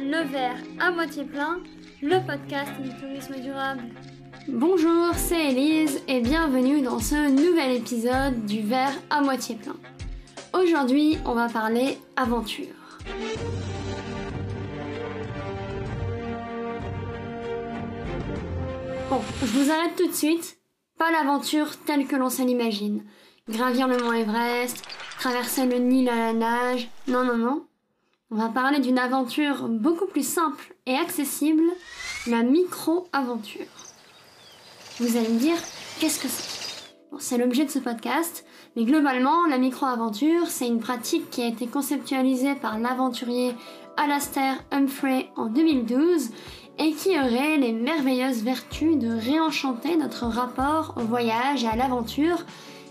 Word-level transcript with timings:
Le 0.00 0.26
verre 0.30 0.56
à 0.80 0.90
moitié 0.90 1.24
plein, 1.24 1.60
le 2.00 2.26
podcast 2.26 2.72
du 2.80 2.88
tourisme 2.98 3.34
durable. 3.42 3.82
Bonjour, 4.48 5.12
c'est 5.16 5.50
Elise 5.50 6.00
et 6.08 6.20
bienvenue 6.20 6.80
dans 6.80 6.98
ce 6.98 7.28
nouvel 7.28 7.76
épisode 7.76 8.46
du 8.46 8.62
verre 8.62 8.94
à 9.10 9.20
moitié 9.20 9.56
plein. 9.56 9.76
Aujourd'hui, 10.54 11.18
on 11.26 11.34
va 11.34 11.48
parler 11.48 11.98
aventure. 12.16 12.74
Bon, 19.10 19.20
je 19.42 19.46
vous 19.46 19.70
arrête 19.70 19.94
tout 19.96 20.08
de 20.08 20.14
suite. 20.14 20.58
Pas 20.96 21.10
l'aventure 21.10 21.76
telle 21.84 22.06
que 22.06 22.16
l'on 22.16 22.30
se 22.30 22.40
l'imagine. 22.40 23.04
Gravir 23.50 23.88
le 23.88 23.98
mont 23.98 24.12
Everest, 24.12 24.86
traverser 25.18 25.66
le 25.66 25.78
Nil 25.78 26.08
à 26.08 26.16
la 26.16 26.32
nage. 26.32 26.88
Non, 27.08 27.24
non, 27.24 27.36
non. 27.36 27.64
On 28.30 28.36
va 28.36 28.48
parler 28.48 28.78
d'une 28.78 28.98
aventure 28.98 29.68
beaucoup 29.68 30.06
plus 30.06 30.26
simple 30.26 30.74
et 30.86 30.94
accessible, 30.94 31.64
la 32.26 32.42
micro-aventure. 32.42 33.66
Vous 35.00 35.16
allez 35.16 35.28
me 35.28 35.38
dire, 35.38 35.56
qu'est-ce 35.98 36.20
que 36.20 36.28
c'est? 36.28 36.58
C'est 37.18 37.38
l'objet 37.38 37.64
de 37.64 37.70
ce 37.70 37.78
podcast, 37.78 38.44
mais 38.76 38.84
globalement, 38.84 39.46
la 39.46 39.58
micro-aventure, 39.58 40.46
c'est 40.46 40.68
une 40.68 40.78
pratique 40.78 41.30
qui 41.30 41.42
a 41.42 41.46
été 41.46 41.66
conceptualisée 41.66 42.54
par 42.54 42.78
l'aventurier 42.78 43.54
Alastair 43.96 44.62
Humphrey 44.70 45.30
en 45.36 45.46
2012 45.46 46.30
et 46.78 46.92
qui 46.92 47.18
aurait 47.18 47.56
les 47.56 47.72
merveilleuses 47.72 48.44
vertus 48.44 48.96
de 48.96 49.08
réenchanter 49.08 49.96
notre 49.96 50.26
rapport 50.26 50.94
au 50.96 51.00
voyage 51.00 51.64
et 51.64 51.68
à 51.68 51.74
l'aventure 51.74 52.44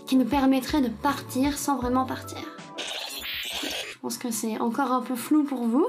qui 0.08 0.16
nous 0.16 0.24
permettrait 0.24 0.80
de 0.80 0.88
partir 0.88 1.56
sans 1.56 1.76
vraiment 1.76 2.06
partir. 2.06 2.38
Je 3.92 3.98
pense 4.00 4.18
que 4.18 4.30
c'est 4.30 4.58
encore 4.58 4.90
un 4.90 5.02
peu 5.02 5.14
flou 5.14 5.44
pour 5.44 5.64
vous. 5.64 5.86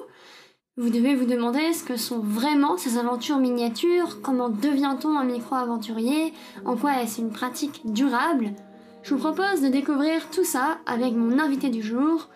Vous 0.78 0.90
devez 0.90 1.16
vous 1.16 1.25
demander 1.25 1.73
ce 1.73 1.84
que 1.84 1.98
sont 1.98 2.20
vraiment 2.20 2.78
ces 2.78 2.97
aventures 2.97 3.38
miniatures, 3.38 4.22
comment 4.22 4.50
devient-on 4.50 5.17
un 5.17 5.23
micro-aventurier, 5.23 6.34
en 6.66 6.75
quoi 6.75 7.02
est-ce 7.02 7.22
une 7.22 7.31
pratique 7.31 7.81
durable? 7.86 8.53
Je 9.03 9.16
vous 9.16 9.20
propose 9.20 9.62
de 9.62 9.70
découvrir 9.70 10.30
tout 10.30 10.44
ça 10.44 10.78
avec 10.86 11.14
mon 11.14 11.40
invité 11.40 11.70
du 11.70 11.81
jour, 11.81 12.30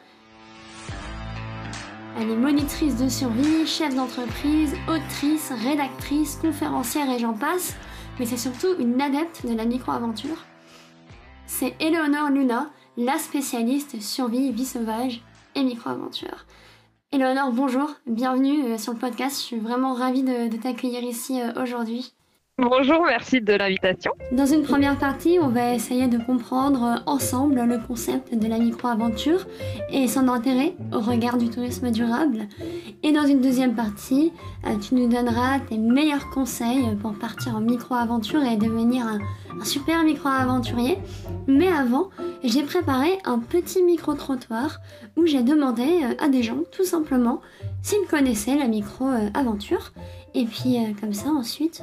elle 2.19 2.29
est 2.29 2.35
monitrice 2.35 2.95
de 2.95 3.09
survie, 3.09 3.65
chef 3.65 3.95
d'entreprise, 3.95 4.75
autrice, 4.87 5.51
rédactrice, 5.63 6.35
conférencière 6.35 7.09
et 7.09 7.17
j'en 7.17 7.33
passe, 7.33 7.75
mais 8.19 8.25
c'est 8.25 8.37
surtout 8.37 8.75
une 8.77 9.01
adepte 9.01 9.45
de 9.47 9.55
la 9.55 9.65
micro-aventure. 9.65 10.45
C'est 11.55 11.75
Eleonore 11.79 12.31
Luna, 12.31 12.71
la 12.97 13.19
spécialiste 13.19 14.01
survie, 14.01 14.51
vie 14.51 14.65
sauvage 14.65 15.21
et 15.53 15.63
micro-aventure. 15.63 16.47
Eleonore, 17.11 17.51
bonjour, 17.51 17.91
bienvenue 18.07 18.63
euh, 18.63 18.79
sur 18.79 18.91
le 18.91 18.97
podcast, 18.97 19.37
je 19.37 19.43
suis 19.43 19.59
vraiment 19.59 19.93
ravie 19.93 20.23
de, 20.23 20.57
t'accueillir 20.57 21.03
ici 21.03 21.39
euh, 21.39 21.61
aujourd'hui. 21.61 22.15
Bonjour, 22.59 23.03
merci 23.07 23.41
de 23.41 23.53
l'invitation. 23.53 24.11
Dans 24.31 24.45
une 24.45 24.61
première 24.61 24.99
partie, 24.99 25.39
on 25.41 25.47
va 25.47 25.73
essayer 25.73 26.07
de 26.07 26.19
comprendre 26.19 27.01
ensemble 27.07 27.59
le 27.63 27.79
concept 27.79 28.35
de 28.35 28.47
la 28.47 28.59
micro-aventure 28.59 29.47
et 29.89 30.07
son 30.07 30.27
intérêt 30.27 30.75
au 30.93 30.99
regard 30.99 31.39
du 31.39 31.49
tourisme 31.49 31.89
durable. 31.89 32.47
Et 33.01 33.11
dans 33.11 33.25
une 33.25 33.41
deuxième 33.41 33.73
partie, 33.73 34.31
euh, 34.67 34.77
tu 34.77 34.93
nous 34.93 35.07
donneras 35.07 35.61
tes 35.61 35.79
meilleurs 35.79 36.29
conseils 36.29 36.95
pour 37.01 37.15
partir 37.15 37.55
en 37.55 37.59
micro-aventure 37.59 38.43
et 38.43 38.55
devenir 38.55 39.07
un, 39.07 39.63
super 39.65 40.03
micro-aventurier. 40.03 40.99
Mais 41.47 41.69
avant, 41.69 42.11
j'ai 42.43 42.61
préparé 42.61 43.17
un 43.25 43.39
petit 43.39 43.81
micro-trottoir 43.81 44.79
où 45.17 45.25
j'ai 45.25 45.41
demandé 45.41 46.01
euh, 46.03 46.23
à 46.23 46.29
des 46.29 46.43
gens, 46.43 46.59
tout 46.71 46.85
simplement, 46.85 47.41
s'ils 47.81 48.07
connaissaient 48.07 48.57
la 48.57 48.67
micro-aventure. 48.67 49.91
Et 50.35 50.45
puis, 50.45 50.77
euh, 50.77 50.91
comme 51.01 51.13
ça, 51.13 51.29
ensuite 51.29 51.81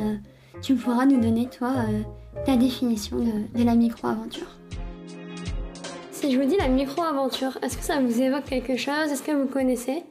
tu 0.62 0.74
pourras 0.74 1.06
nous 1.06 1.20
donner, 1.20 1.48
toi, 1.48 1.72
euh, 1.88 2.02
ta 2.44 2.56
définition 2.56 3.18
de, 3.18 3.64
la 3.64 3.74
micro-aventure. 3.74 4.46
Si 6.10 6.30
je 6.30 6.38
vous 6.38 6.46
dis 6.46 6.56
la 6.56 6.68
micro-aventure, 6.68 7.58
est-ce 7.62 7.78
que 7.78 7.84
ça 7.84 8.00
vous 8.00 8.20
évoque 8.20 8.44
quelque 8.44 8.76
chose? 8.76 9.10
Est-ce 9.10 9.22
que 9.22 9.32
vous 9.32 9.46
connaissez? 9.46 10.04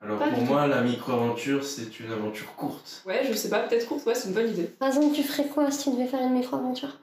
Alors 0.00 0.18
pour 0.18 0.42
moi, 0.44 0.68
la 0.68 0.80
micro-aventure, 0.82 1.64
c'est 1.64 1.98
une 1.98 2.12
aventure 2.12 2.54
courte. 2.54 3.02
Ouais, 3.04 3.22
je 3.28 3.32
sais 3.32 3.50
pas, 3.50 3.60
peut-être 3.60 3.88
courte, 3.88 4.06
ouais, 4.06 4.14
c'est 4.14 4.28
une 4.28 4.34
bonne 4.34 4.48
idée. 4.48 4.64
Par 4.64 4.88
exemple, 4.88 5.12
tu 5.12 5.24
ferais 5.24 5.48
quoi 5.48 5.70
si 5.72 5.90
tu 5.90 5.96
devais 5.96 6.06
faire 6.06 6.20
une 6.20 6.34
micro-aventure? 6.34 6.96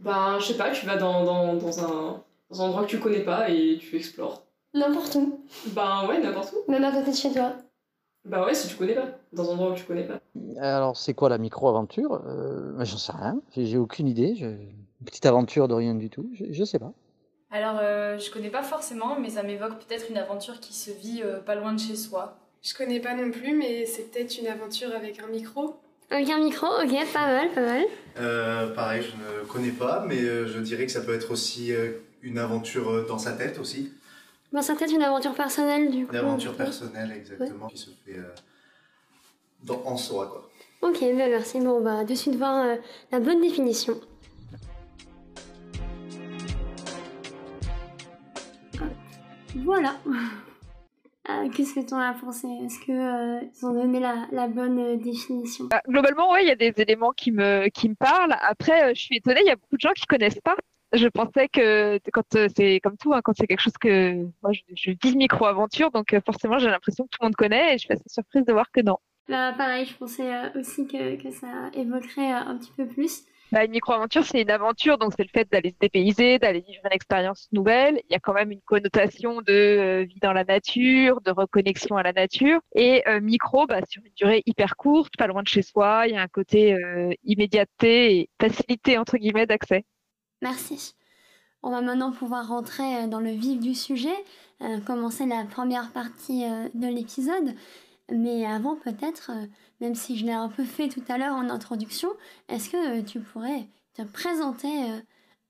Ben, 0.00 0.38
je 0.40 0.46
sais 0.46 0.56
pas, 0.56 0.70
tu 0.70 0.84
vas 0.84 0.96
dans, 0.96 1.24
dans, 1.24 1.54
dans, 1.54 1.84
un, 1.84 2.22
dans 2.50 2.62
un 2.62 2.66
endroit 2.66 2.82
que 2.82 2.90
tu 2.90 2.98
connais 2.98 3.20
pas 3.20 3.48
et 3.50 3.78
tu 3.78 3.96
explores. 3.96 4.42
N'importe 4.74 5.14
où 5.14 5.38
Ben 5.68 6.08
ouais, 6.08 6.20
n'importe 6.20 6.52
où. 6.52 6.70
Même 6.70 6.82
à 6.82 6.90
côté 6.90 7.12
de 7.12 7.16
chez 7.16 7.30
toi. 7.30 7.52
Bah 8.24 8.44
ouais, 8.46 8.54
si 8.54 8.68
tu 8.68 8.76
connais 8.76 8.94
pas, 8.94 9.08
dans 9.32 9.50
un 9.50 9.52
endroit 9.52 9.72
où 9.72 9.74
tu 9.74 9.84
connais 9.84 10.04
pas. 10.06 10.18
Alors, 10.58 10.96
c'est 10.96 11.12
quoi 11.12 11.28
la 11.28 11.36
micro-aventure? 11.36 12.22
Euh, 12.26 12.72
J'en 12.82 12.96
sais 12.96 13.12
rien, 13.12 13.38
j'ai 13.54 13.76
aucune 13.76 14.08
idée. 14.08 14.34
Une 14.40 15.04
petite 15.04 15.26
aventure 15.26 15.68
de 15.68 15.74
rien 15.74 15.94
du 15.94 16.08
tout, 16.08 16.30
je, 16.32 16.44
je 16.50 16.64
sais 16.64 16.78
pas. 16.78 16.92
Alors, 17.50 17.78
euh, 17.82 18.18
je 18.18 18.30
connais 18.30 18.48
pas 18.48 18.62
forcément, 18.62 19.18
mais 19.20 19.28
ça 19.28 19.42
m'évoque 19.42 19.78
peut-être 19.78 20.06
une 20.08 20.16
aventure 20.16 20.58
qui 20.60 20.72
se 20.72 20.90
vit 20.90 21.20
euh, 21.22 21.38
pas 21.40 21.54
loin 21.54 21.74
de 21.74 21.78
chez 21.78 21.96
soi. 21.96 22.38
Je 22.62 22.72
connais 22.74 22.98
pas 22.98 23.14
non 23.14 23.30
plus, 23.30 23.54
mais 23.54 23.84
c'est 23.84 24.10
peut-être 24.10 24.38
une 24.38 24.46
aventure 24.46 24.88
avec 24.94 25.20
un 25.22 25.26
micro. 25.26 25.76
Avec 26.10 26.30
un 26.30 26.38
micro, 26.38 26.66
ok, 26.66 27.12
pas 27.12 27.26
mal, 27.26 27.50
pas 27.54 27.60
mal. 27.60 27.84
Euh, 28.18 28.74
pareil, 28.74 29.02
je 29.02 29.10
ne 29.42 29.46
connais 29.46 29.70
pas, 29.70 30.04
mais 30.08 30.18
je 30.18 30.58
dirais 30.60 30.86
que 30.86 30.92
ça 30.92 31.02
peut 31.02 31.14
être 31.14 31.30
aussi 31.30 31.72
une 32.22 32.38
aventure 32.38 33.06
dans 33.06 33.18
sa 33.18 33.32
tête 33.32 33.58
aussi. 33.58 33.92
Bon, 34.54 34.62
c'est 34.62 34.76
peut-être 34.76 34.94
une 34.94 35.02
aventure 35.02 35.34
personnelle 35.34 35.90
du 35.90 36.06
coup. 36.06 36.12
Une 36.12 36.20
aventure 36.20 36.56
personnelle, 36.56 37.10
exactement, 37.10 37.66
qui 37.66 37.76
se 37.76 37.90
fait 37.90 38.16
euh, 38.18 38.32
dans, 39.64 39.82
en 39.84 39.96
soi, 39.96 40.28
quoi. 40.28 40.48
Ok, 40.88 41.00
ben 41.00 41.28
merci. 41.28 41.58
Bon, 41.58 41.78
on 41.78 41.80
va 41.80 42.04
de 42.04 42.14
suite 42.14 42.36
voir 42.36 42.64
euh, 42.64 42.76
la 43.10 43.18
bonne 43.18 43.40
définition. 43.40 43.94
Voilà. 49.56 49.96
Euh, 51.28 51.48
qu'est-ce 51.56 51.74
que 51.74 51.84
tu 51.84 51.92
en 51.92 51.98
as 51.98 52.14
pensé? 52.14 52.46
Est-ce 52.64 52.78
qu'ils 52.78 53.66
ont 53.66 53.72
donné 53.72 53.98
la, 53.98 54.46
bonne 54.46 54.98
définition? 54.98 55.64
Bah, 55.64 55.82
Globalement, 55.88 56.30
oui, 56.30 56.42
il 56.42 56.48
y 56.48 56.52
a 56.52 56.54
des 56.54 56.80
éléments 56.80 57.10
qui 57.10 57.32
me, 57.32 57.66
qui 57.70 57.88
me 57.88 57.96
parlent. 57.96 58.36
Après, 58.40 58.94
je 58.94 59.00
suis 59.00 59.16
étonnée, 59.16 59.40
il 59.42 59.48
y 59.48 59.50
a 59.50 59.56
beaucoup 59.56 59.74
de 59.74 59.80
gens 59.80 59.94
qui 59.96 60.06
connaissent 60.06 60.40
pas 60.44 60.54
je 60.94 61.08
pensais 61.08 61.48
que 61.48 61.98
quand 62.12 62.36
euh, 62.36 62.48
c'est 62.56 62.80
comme 62.80 62.96
tout, 62.96 63.12
hein, 63.12 63.20
quand 63.22 63.32
c'est 63.36 63.46
quelque 63.46 63.60
chose 63.60 63.78
que 63.80 64.24
moi 64.42 64.52
je, 64.52 64.60
je 64.74 64.92
vis 65.02 65.16
micro-aventure, 65.16 65.90
donc 65.90 66.12
euh, 66.12 66.20
forcément 66.24 66.58
j'ai 66.58 66.68
l'impression 66.68 67.04
que 67.04 67.10
tout 67.10 67.18
le 67.20 67.26
monde 67.26 67.36
connaît 67.36 67.74
et 67.74 67.78
je 67.78 67.84
suis 67.84 67.92
assez 67.92 68.08
surprise 68.08 68.44
de 68.44 68.52
voir 68.52 68.70
que 68.70 68.80
non. 68.80 68.98
Bah, 69.28 69.54
pareil, 69.56 69.86
je 69.86 69.96
pensais 69.96 70.34
euh, 70.34 70.60
aussi 70.60 70.86
que, 70.86 71.16
que 71.16 71.30
ça 71.30 71.70
évoquerait 71.72 72.30
un 72.30 72.56
petit 72.58 72.72
peu 72.76 72.86
plus. 72.86 73.24
Bah, 73.52 73.64
une 73.64 73.70
micro-aventure, 73.70 74.24
c'est 74.24 74.42
une 74.42 74.50
aventure, 74.50 74.98
donc 74.98 75.12
c'est 75.16 75.22
le 75.22 75.28
fait 75.28 75.50
d'aller 75.50 75.70
se 75.70 75.76
dépayser, 75.80 76.38
d'aller 76.38 76.60
vivre 76.60 76.82
une 76.84 76.92
expérience 76.92 77.48
nouvelle. 77.52 78.00
Il 78.08 78.12
y 78.12 78.16
a 78.16 78.18
quand 78.18 78.32
même 78.32 78.50
une 78.50 78.60
connotation 78.62 79.42
de 79.42 80.02
vie 80.02 80.18
dans 80.20 80.32
la 80.32 80.44
nature, 80.44 81.20
de 81.20 81.30
reconnexion 81.30 81.96
à 81.96 82.02
la 82.02 82.12
nature. 82.12 82.60
Et 82.74 83.04
micro, 83.22 83.66
bah, 83.66 83.80
sur 83.88 84.02
une 84.04 84.12
durée 84.16 84.42
hyper 84.46 84.76
courte, 84.76 85.12
pas 85.16 85.28
loin 85.28 85.42
de 85.42 85.48
chez 85.48 85.62
soi, 85.62 86.04
il 86.08 86.14
y 86.14 86.16
a 86.16 86.22
un 86.22 86.26
côté 86.26 86.76
immédiateté 87.22 88.18
et 88.18 88.30
facilité 88.40 88.98
entre 88.98 89.18
guillemets 89.18 89.46
d'accès. 89.46 89.84
Merci. 90.44 90.94
On 91.62 91.70
va 91.70 91.80
maintenant 91.80 92.12
pouvoir 92.12 92.46
rentrer 92.46 92.96
euh, 92.96 93.06
dans 93.06 93.20
le 93.20 93.30
vif 93.30 93.58
du 93.60 93.74
sujet, 93.74 94.14
euh, 94.60 94.78
commencer 94.80 95.24
la 95.24 95.46
première 95.46 95.90
partie 95.90 96.44
euh, 96.44 96.68
de 96.74 96.86
l'épisode. 96.86 97.54
Mais 98.12 98.44
avant, 98.44 98.76
peut-être, 98.76 99.30
même 99.80 99.94
si 99.94 100.18
je 100.18 100.26
l'ai 100.26 100.32
un 100.32 100.50
peu 100.50 100.64
fait 100.64 100.88
tout 100.88 101.02
à 101.08 101.16
l'heure 101.16 101.32
en 101.32 101.48
introduction, 101.48 102.10
est-ce 102.50 102.68
que 102.68 103.00
tu 103.00 103.20
pourrais 103.20 103.64
te 103.94 104.02
présenter 104.02 104.68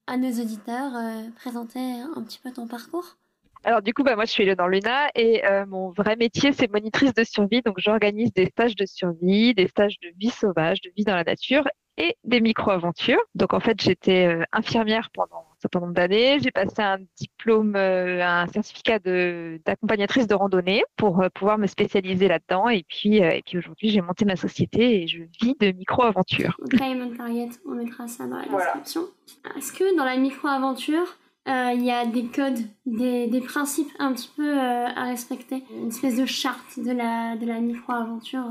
à 0.06 0.16
nos 0.16 0.30
auditeurs, 0.30 0.92
présenter 1.34 1.80
un 2.16 2.22
petit 2.22 2.38
peu 2.38 2.52
ton 2.52 2.68
parcours? 2.68 3.16
Alors 3.64 3.82
du 3.82 3.92
coup, 3.92 4.04
bah, 4.04 4.14
moi 4.14 4.24
je 4.24 4.30
suis 4.30 4.44
Eleonore 4.44 4.68
Luna 4.68 5.08
et 5.16 5.42
mon 5.66 5.90
vrai 5.90 6.14
métier 6.14 6.52
c'est 6.52 6.70
monitrice 6.70 7.12
de 7.12 7.24
survie. 7.24 7.60
Donc 7.62 7.80
j'organise 7.80 8.32
des 8.32 8.46
stages 8.46 8.76
de 8.76 8.86
survie, 8.86 9.52
des 9.52 9.66
stages 9.66 9.98
de 9.98 10.12
vie 10.16 10.30
sauvage, 10.30 10.80
de 10.82 10.92
vie 10.96 11.02
dans 11.02 11.16
la 11.16 11.24
nature 11.24 11.64
et 11.96 12.16
des 12.24 12.40
micro-aventures. 12.40 13.20
Donc 13.34 13.54
en 13.54 13.60
fait, 13.60 13.80
j'étais 13.80 14.26
euh, 14.26 14.44
infirmière 14.52 15.10
pendant 15.12 15.38
un 15.38 15.56
certain 15.60 15.80
nombre 15.80 15.92
d'années. 15.92 16.38
J'ai 16.40 16.50
passé 16.50 16.82
un 16.82 16.98
diplôme, 17.16 17.76
euh, 17.76 18.24
un 18.24 18.46
certificat 18.48 18.98
d'accompagnatrice 18.98 20.26
de, 20.26 20.34
randonnée 20.34 20.84
pour 20.96 21.22
euh, 21.22 21.28
pouvoir 21.32 21.58
me 21.58 21.66
spécialiser 21.66 22.28
là-dedans. 22.28 22.68
Et 22.68 22.84
puis, 22.88 23.18
et 23.18 23.42
puis 23.46 23.58
aujourd'hui, 23.58 23.90
j'ai 23.90 24.00
monté 24.00 24.24
ma 24.24 24.36
société 24.36 25.02
et 25.02 25.06
je 25.06 25.22
vis 25.40 25.54
de 25.60 25.72
micro-aventures. 25.72 26.56
Diamond 26.72 27.14
Target, 27.16 27.50
on 27.66 27.74
mettra 27.74 28.08
ça 28.08 28.26
dans 28.26 28.38
la 28.38 28.46
description. 28.46 29.02
Est-ce 29.56 29.72
que 29.72 29.96
dans 29.96 30.04
la 30.04 30.16
micro-aventure, 30.16 31.16
il 31.46 31.84
y 31.84 31.90
a 31.90 32.06
des 32.06 32.26
codes, 32.26 32.58
des, 32.86 33.26
des, 33.26 33.40
principes 33.40 33.90
un 33.98 34.12
petit 34.14 34.30
peu 34.34 34.58
à 34.58 35.04
respecter, 35.04 35.62
une 35.70 35.88
espèce 35.88 36.16
de 36.16 36.26
charte 36.26 36.78
de 36.78 36.90
la, 36.90 37.36
de 37.36 37.46
la 37.46 37.60
micro-aventure 37.60 38.46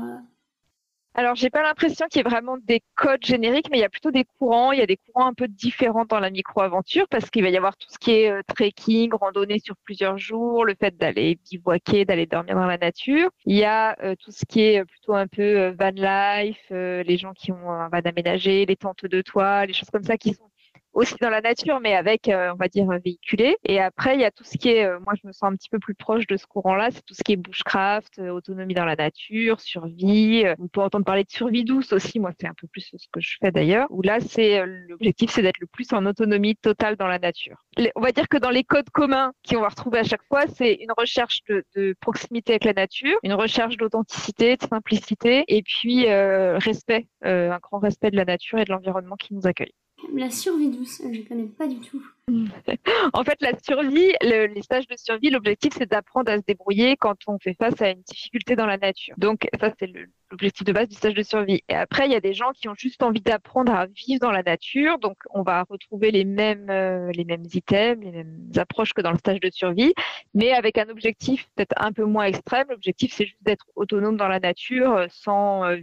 alors, 1.16 1.36
j'ai 1.36 1.48
pas 1.48 1.62
l'impression 1.62 2.06
qu'il 2.08 2.18
y 2.18 2.26
ait 2.26 2.28
vraiment 2.28 2.56
des 2.58 2.82
codes 2.96 3.24
génériques, 3.24 3.68
mais 3.70 3.78
il 3.78 3.82
y 3.82 3.84
a 3.84 3.88
plutôt 3.88 4.10
des 4.10 4.24
courants. 4.24 4.72
Il 4.72 4.80
y 4.80 4.82
a 4.82 4.86
des 4.86 4.96
courants 4.96 5.28
un 5.28 5.32
peu 5.32 5.46
différents 5.46 6.04
dans 6.04 6.18
la 6.18 6.28
micro-aventure 6.28 7.06
parce 7.08 7.30
qu'il 7.30 7.44
va 7.44 7.50
y 7.50 7.56
avoir 7.56 7.76
tout 7.76 7.86
ce 7.88 7.98
qui 7.98 8.10
est 8.10 8.30
euh, 8.32 8.42
trekking, 8.48 9.12
randonnée 9.14 9.60
sur 9.60 9.76
plusieurs 9.76 10.18
jours, 10.18 10.64
le 10.64 10.74
fait 10.74 10.96
d'aller 10.96 11.38
bivouaquer, 11.48 12.04
d'aller 12.04 12.26
dormir 12.26 12.56
dans 12.56 12.66
la 12.66 12.78
nature. 12.78 13.30
Il 13.46 13.56
y 13.56 13.62
a 13.64 13.96
euh, 14.02 14.16
tout 14.16 14.32
ce 14.32 14.44
qui 14.44 14.62
est 14.62 14.80
euh, 14.80 14.84
plutôt 14.84 15.14
un 15.14 15.28
peu 15.28 15.68
van 15.78 15.92
life, 15.94 16.66
les 16.70 17.16
gens 17.16 17.32
qui 17.32 17.52
ont 17.52 17.70
un 17.70 17.88
van 17.88 18.00
aménagé, 18.04 18.66
les 18.66 18.76
tentes 18.76 19.06
de 19.06 19.22
toit, 19.22 19.66
les 19.66 19.72
choses 19.72 19.90
comme 19.90 20.02
ça 20.02 20.16
qui 20.18 20.34
sont 20.34 20.50
aussi 20.94 21.14
dans 21.20 21.30
la 21.30 21.40
nature, 21.40 21.80
mais 21.80 21.94
avec, 21.94 22.28
euh, 22.28 22.52
on 22.52 22.56
va 22.56 22.68
dire, 22.68 22.86
véhiculé. 23.04 23.56
Et 23.64 23.80
après, 23.80 24.14
il 24.14 24.20
y 24.20 24.24
a 24.24 24.30
tout 24.30 24.44
ce 24.44 24.56
qui 24.56 24.70
est, 24.70 24.84
euh, 24.84 24.98
moi, 25.00 25.14
je 25.20 25.26
me 25.26 25.32
sens 25.32 25.44
un 25.44 25.56
petit 25.56 25.68
peu 25.68 25.78
plus 25.78 25.94
proche 25.94 26.26
de 26.26 26.36
ce 26.36 26.46
courant-là, 26.46 26.90
c'est 26.92 27.04
tout 27.04 27.14
ce 27.14 27.22
qui 27.22 27.32
est 27.32 27.36
bushcraft, 27.36 28.18
euh, 28.18 28.30
autonomie 28.30 28.74
dans 28.74 28.84
la 28.84 28.96
nature, 28.96 29.60
survie. 29.60 30.44
on 30.58 30.68
peut 30.68 30.80
entendre 30.80 31.04
parler 31.04 31.24
de 31.24 31.30
survie 31.30 31.64
douce 31.64 31.92
aussi. 31.92 32.20
Moi, 32.20 32.30
c'est 32.38 32.46
un 32.46 32.54
peu 32.54 32.66
plus 32.68 32.92
ce 32.96 33.06
que 33.12 33.20
je 33.20 33.36
fais 33.40 33.50
d'ailleurs. 33.50 33.86
Où 33.90 34.02
là, 34.02 34.20
c'est 34.20 34.64
l'objectif, 34.88 35.30
c'est 35.30 35.42
d'être 35.42 35.60
le 35.60 35.66
plus 35.66 35.92
en 35.92 36.06
autonomie 36.06 36.56
totale 36.56 36.96
dans 36.96 37.06
la 37.06 37.18
nature. 37.18 37.64
on 37.96 38.00
va 38.00 38.12
dire 38.12 38.28
que 38.28 38.36
dans 38.36 38.50
les 38.50 38.64
codes 38.64 38.90
communs 38.90 39.32
qu'on 39.48 39.60
va 39.60 39.68
retrouver 39.68 39.98
à 39.98 40.04
chaque 40.04 40.24
fois, 40.24 40.46
c'est 40.46 40.74
une 40.74 40.92
recherche 40.96 41.40
de, 41.48 41.64
de, 41.76 41.94
proximité 42.00 42.52
avec 42.52 42.64
la 42.64 42.72
nature, 42.72 43.18
une 43.22 43.34
recherche 43.34 43.76
d'authenticité, 43.76 44.56
de 44.56 44.66
simplicité, 44.66 45.44
et 45.48 45.62
puis 45.62 46.06
respect, 46.08 47.06
un 47.22 47.58
grand 47.58 47.78
respect 47.78 48.10
de 48.10 48.16
la 48.16 48.24
nature 48.24 48.58
et 48.58 48.64
de 48.64 48.70
l'environnement 48.70 49.16
qui 49.16 49.34
nous 49.34 49.46
accueille. 49.46 49.74
La 50.12 50.30
survie 50.30 50.70
douce, 50.70 51.02
je 51.02 51.20
ne 51.20 51.24
connais 51.24 51.46
pas 51.46 51.66
du 51.66 51.80
tout. 51.80 52.04
en 53.12 53.24
fait, 53.24 53.40
la 53.40 53.52
survie, 53.58 54.12
les 54.22 54.62
stages 54.62 54.86
de 54.86 54.96
survie, 54.96 55.30
l'objectif, 55.30 55.74
c'est 55.76 55.90
d'apprendre 55.90 56.30
à 56.30 56.38
se 56.38 56.42
débrouiller 56.46 56.96
quand 56.96 57.16
on 57.26 57.38
fait 57.38 57.54
face 57.54 57.80
à 57.82 57.90
une 57.90 58.02
difficulté 58.02 58.56
dans 58.56 58.66
la 58.66 58.78
nature. 58.78 59.14
Donc, 59.18 59.46
ça, 59.60 59.70
c'est 59.78 59.90
l'objectif 60.30 60.64
de 60.64 60.72
base 60.72 60.88
du 60.88 60.96
stage 60.96 61.14
de 61.14 61.22
survie. 61.22 61.62
Et 61.68 61.74
après, 61.74 62.06
il 62.06 62.12
y 62.12 62.16
a 62.16 62.20
des 62.20 62.34
gens 62.34 62.50
qui 62.52 62.68
ont 62.68 62.74
juste 62.74 63.02
envie 63.02 63.20
d'apprendre 63.20 63.72
à 63.72 63.86
vivre 63.86 64.20
dans 64.20 64.30
la 64.30 64.42
nature. 64.42 64.98
Donc, 64.98 65.16
on 65.30 65.42
va 65.42 65.64
retrouver 65.68 66.10
les 66.10 66.24
mêmes, 66.24 66.70
euh, 66.70 67.12
les 67.12 67.24
mêmes 67.24 67.44
items, 67.52 68.02
les 68.02 68.10
mêmes 68.10 68.50
approches 68.56 68.94
que 68.94 69.02
dans 69.02 69.12
le 69.12 69.18
stage 69.18 69.40
de 69.40 69.50
survie, 69.50 69.92
mais 70.32 70.52
avec 70.52 70.78
un 70.78 70.88
objectif 70.88 71.46
peut-être 71.54 71.74
un 71.76 71.92
peu 71.92 72.04
moins 72.04 72.24
extrême. 72.24 72.66
L'objectif, 72.70 73.12
c'est 73.14 73.26
juste 73.26 73.42
d'être 73.42 73.66
autonome 73.76 74.16
dans 74.16 74.28
la 74.28 74.40
nature 74.40 74.92
euh, 74.94 75.06
sans 75.10 75.64
euh, 75.64 75.78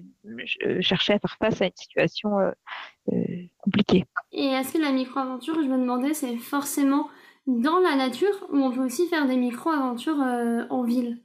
chercher 0.81 1.13
à 1.13 1.19
faire 1.19 1.37
face 1.39 1.61
à 1.61 1.65
une 1.65 1.75
situation 1.75 2.31
compliquée. 3.57 4.05
Et 4.31 4.45
est-ce 4.45 4.73
que 4.73 4.77
la 4.79 4.91
micro-aventure, 4.91 5.55
je 5.55 5.67
me 5.67 5.77
demandais, 5.77 6.13
c'est 6.13 6.30
forcément 6.37 7.09
dans 7.47 7.79
la 7.79 7.95
nature 7.95 8.47
ou 8.51 8.57
on 8.57 8.71
peut 8.71 8.83
aussi 8.83 9.07
faire 9.07 9.27
des 9.27 9.35
micro-aventures 9.35 10.21
euh, 10.21 10.63
en 10.69 10.83
ville 10.83 11.19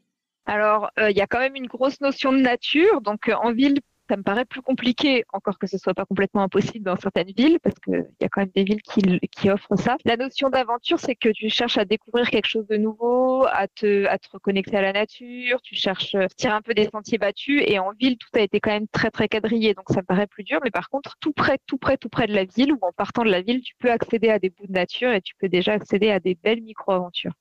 Alors, 0.46 0.90
euh, 0.98 1.10
il 1.10 1.16
y 1.16 1.20
a 1.20 1.26
quand 1.26 1.38
même 1.38 1.56
une 1.56 1.66
grosse 1.66 2.00
notion 2.00 2.32
de 2.32 2.38
nature. 2.38 3.00
Donc, 3.00 3.28
euh, 3.28 3.34
en 3.34 3.52
ville, 3.52 3.80
ça 4.08 4.16
me 4.16 4.22
paraît 4.22 4.44
plus 4.44 4.62
compliqué, 4.62 5.24
encore 5.32 5.58
que 5.58 5.66
ce 5.66 5.78
soit 5.78 5.94
pas 5.94 6.04
complètement 6.04 6.42
impossible 6.42 6.84
dans 6.84 6.96
certaines 6.96 7.32
villes, 7.36 7.58
parce 7.60 7.78
qu'il 7.80 8.06
y 8.20 8.24
a 8.24 8.28
quand 8.28 8.42
même 8.42 8.52
des 8.54 8.64
villes 8.64 8.82
qui, 8.82 9.02
qui 9.30 9.50
offrent 9.50 9.76
ça. 9.76 9.96
La 10.04 10.16
notion 10.16 10.48
d'aventure, 10.50 10.98
c'est 10.98 11.16
que 11.16 11.28
tu 11.28 11.48
cherches 11.48 11.78
à 11.78 11.84
découvrir 11.84 12.30
quelque 12.30 12.46
chose 12.48 12.66
de 12.66 12.76
nouveau, 12.76 13.44
à 13.46 13.68
te, 13.68 14.06
à 14.06 14.18
te 14.18 14.28
reconnecter 14.30 14.76
à 14.76 14.82
la 14.82 14.92
nature, 14.92 15.60
tu 15.62 15.74
cherches 15.74 16.14
à 16.14 16.28
tirer 16.28 16.52
un 16.52 16.62
peu 16.62 16.74
des 16.74 16.88
sentiers 16.88 17.18
battus, 17.18 17.62
et 17.66 17.78
en 17.78 17.92
ville, 17.98 18.16
tout 18.18 18.28
a 18.34 18.40
été 18.40 18.60
quand 18.60 18.70
même 18.70 18.88
très 18.88 19.10
très 19.10 19.28
quadrillé, 19.28 19.74
donc 19.74 19.86
ça 19.90 20.00
me 20.00 20.06
paraît 20.06 20.26
plus 20.26 20.44
dur. 20.44 20.60
Mais 20.64 20.70
par 20.70 20.88
contre, 20.90 21.16
tout 21.20 21.32
près, 21.32 21.58
tout 21.66 21.78
près, 21.78 21.96
tout 21.96 22.08
près 22.08 22.26
de 22.26 22.34
la 22.34 22.44
ville, 22.44 22.72
ou 22.72 22.78
en 22.82 22.92
partant 22.92 23.24
de 23.24 23.30
la 23.30 23.42
ville, 23.42 23.60
tu 23.62 23.74
peux 23.78 23.90
accéder 23.90 24.28
à 24.30 24.38
des 24.38 24.50
bouts 24.50 24.66
de 24.66 24.72
nature 24.72 25.12
et 25.12 25.20
tu 25.20 25.34
peux 25.36 25.48
déjà 25.48 25.72
accéder 25.72 26.10
à 26.10 26.20
des 26.20 26.34
belles 26.34 26.62
micro-aventures. 26.62 27.32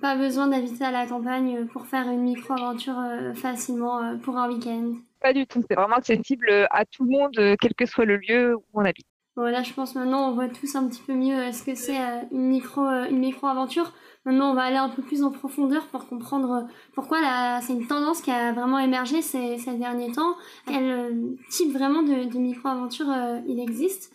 Pas 0.00 0.16
besoin 0.16 0.46
d'habiter 0.48 0.84
à 0.84 0.90
la 0.90 1.06
campagne 1.06 1.66
pour 1.66 1.86
faire 1.86 2.08
une 2.08 2.22
micro-aventure 2.22 2.98
euh, 2.98 3.34
facilement 3.34 4.02
euh, 4.02 4.16
pour 4.16 4.38
un 4.38 4.48
week-end. 4.48 4.94
Pas 5.20 5.34
du 5.34 5.46
tout, 5.46 5.62
c'est 5.68 5.74
vraiment 5.74 5.96
accessible 5.96 6.48
à 6.70 6.86
tout 6.86 7.04
le 7.04 7.10
monde, 7.10 7.38
euh, 7.38 7.54
quel 7.60 7.74
que 7.74 7.84
soit 7.84 8.06
le 8.06 8.16
lieu 8.16 8.56
où 8.56 8.62
on 8.72 8.84
habite. 8.84 9.06
Voilà, 9.36 9.62
je 9.62 9.72
pense 9.74 9.94
maintenant 9.94 10.30
on 10.30 10.34
voit 10.34 10.48
tous 10.48 10.74
un 10.74 10.88
petit 10.88 11.02
peu 11.02 11.12
mieux 11.12 11.52
ce 11.52 11.62
que 11.62 11.74
c'est 11.74 11.98
une 12.32 12.48
micro 12.48 12.82
une 12.82 13.18
micro 13.18 13.46
aventure. 13.46 13.92
Maintenant, 14.26 14.50
on 14.50 14.54
va 14.54 14.62
aller 14.62 14.76
un 14.76 14.90
peu 14.90 15.02
plus 15.02 15.22
en 15.22 15.30
profondeur 15.30 15.86
pour 15.86 16.06
comprendre 16.08 16.66
pourquoi 16.94 17.18
c'est 17.62 17.72
une 17.72 17.86
tendance 17.86 18.20
qui 18.20 18.30
a 18.30 18.52
vraiment 18.52 18.78
émergé 18.78 19.22
ces, 19.22 19.56
ces 19.56 19.74
derniers 19.78 20.12
temps. 20.12 20.34
Quel 20.66 21.36
type 21.48 21.72
vraiment 21.72 22.02
de, 22.02 22.24
de 22.30 22.38
micro 22.38 22.68
aventure 22.68 23.06
il 23.46 23.60
existe. 23.60 24.12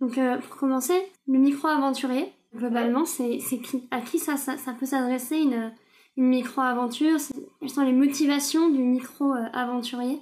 Donc, 0.00 0.18
pour 0.46 0.56
commencer, 0.56 1.10
le 1.26 1.38
micro 1.38 1.68
aventurier, 1.68 2.30
globalement, 2.54 3.04
c'est 3.04 3.38
À 3.90 4.00
qui 4.00 4.18
ça, 4.18 4.36
peut 4.78 4.86
s'adresser 4.86 5.36
une, 5.36 5.72
micro-aventure? 6.16 7.18
Quelles 7.60 7.70
sont 7.70 7.84
les 7.84 7.92
motivations 7.92 8.70
du 8.70 8.82
micro-aventurier? 8.82 10.20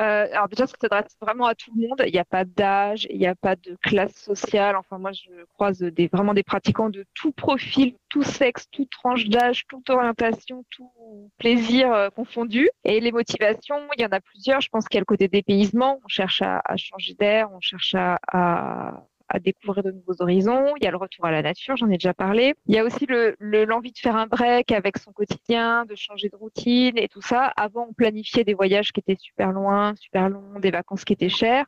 Euh, 0.00 0.26
alors 0.32 0.48
déjà, 0.48 0.66
ça 0.66 0.74
s'adresse 0.80 1.16
vraiment 1.20 1.46
à 1.46 1.54
tout 1.54 1.70
le 1.76 1.88
monde. 1.88 2.02
Il 2.06 2.12
n'y 2.12 2.18
a 2.18 2.24
pas 2.24 2.44
d'âge, 2.44 3.06
il 3.08 3.18
n'y 3.18 3.26
a 3.26 3.34
pas 3.34 3.54
de 3.54 3.76
classe 3.82 4.14
sociale. 4.14 4.74
Enfin, 4.76 4.98
moi, 4.98 5.12
je 5.12 5.30
croise 5.54 5.84
vraiment 6.12 6.34
des 6.34 6.42
pratiquants 6.42 6.90
de 6.90 7.04
tout 7.14 7.30
profil, 7.30 7.94
tout 8.08 8.22
sexe, 8.22 8.66
toute 8.70 8.90
tranche 8.90 9.28
d'âge, 9.28 9.64
toute 9.68 9.88
orientation, 9.90 10.64
tout 10.70 10.90
plaisir 11.38 11.92
euh, 11.92 12.10
confondu. 12.10 12.68
Et 12.84 13.00
les 13.00 13.12
motivations, 13.12 13.78
il 13.96 14.02
y 14.02 14.06
en 14.06 14.10
a 14.10 14.20
plusieurs. 14.20 14.60
Je 14.60 14.68
pense 14.70 14.88
qu'il 14.88 14.96
y 14.96 14.98
a 14.98 15.02
le 15.02 15.06
côté 15.06 15.28
dépaysement. 15.28 16.00
On 16.04 16.08
cherche 16.08 16.42
à, 16.42 16.62
changer 16.76 17.14
d'air, 17.14 17.50
on 17.52 17.60
cherche 17.60 17.94
à 17.94 19.06
découvrir 19.38 19.82
de 19.82 19.90
nouveaux 19.90 20.20
horizons. 20.20 20.74
Il 20.76 20.84
y 20.84 20.86
a 20.86 20.90
le 20.90 20.96
retour 20.96 21.24
à 21.24 21.30
la 21.30 21.42
nature, 21.42 21.76
j'en 21.76 21.88
ai 21.88 21.94
déjà 21.94 22.14
parlé. 22.14 22.54
Il 22.66 22.74
y 22.74 22.78
a 22.78 22.84
aussi 22.84 23.06
l'envie 23.06 23.36
le, 23.38 23.64
l'envie 23.64 23.92
de 23.92 23.98
faire 23.98 24.16
un 24.16 24.26
break 24.26 24.72
avec 24.72 24.98
son 24.98 25.12
quotidien, 25.12 25.84
de 25.84 25.94
changer 25.94 26.28
de 26.28 26.36
routine 26.36 26.96
et 26.96 27.08
tout 27.08 27.22
ça. 27.22 27.52
Avant, 27.56 27.86
on 27.90 27.92
planifiait 27.92 28.44
des 28.44 28.54
voyages 28.54 28.92
qui 28.92 29.00
étaient 29.00 29.20
super 29.20 29.52
loin, 29.52 29.94
super 29.96 30.28
longs, 30.28 30.60
des 30.60 30.70
vacances 30.70 31.04
qui 31.04 31.12
étaient 31.12 31.28
chères. 31.28 31.66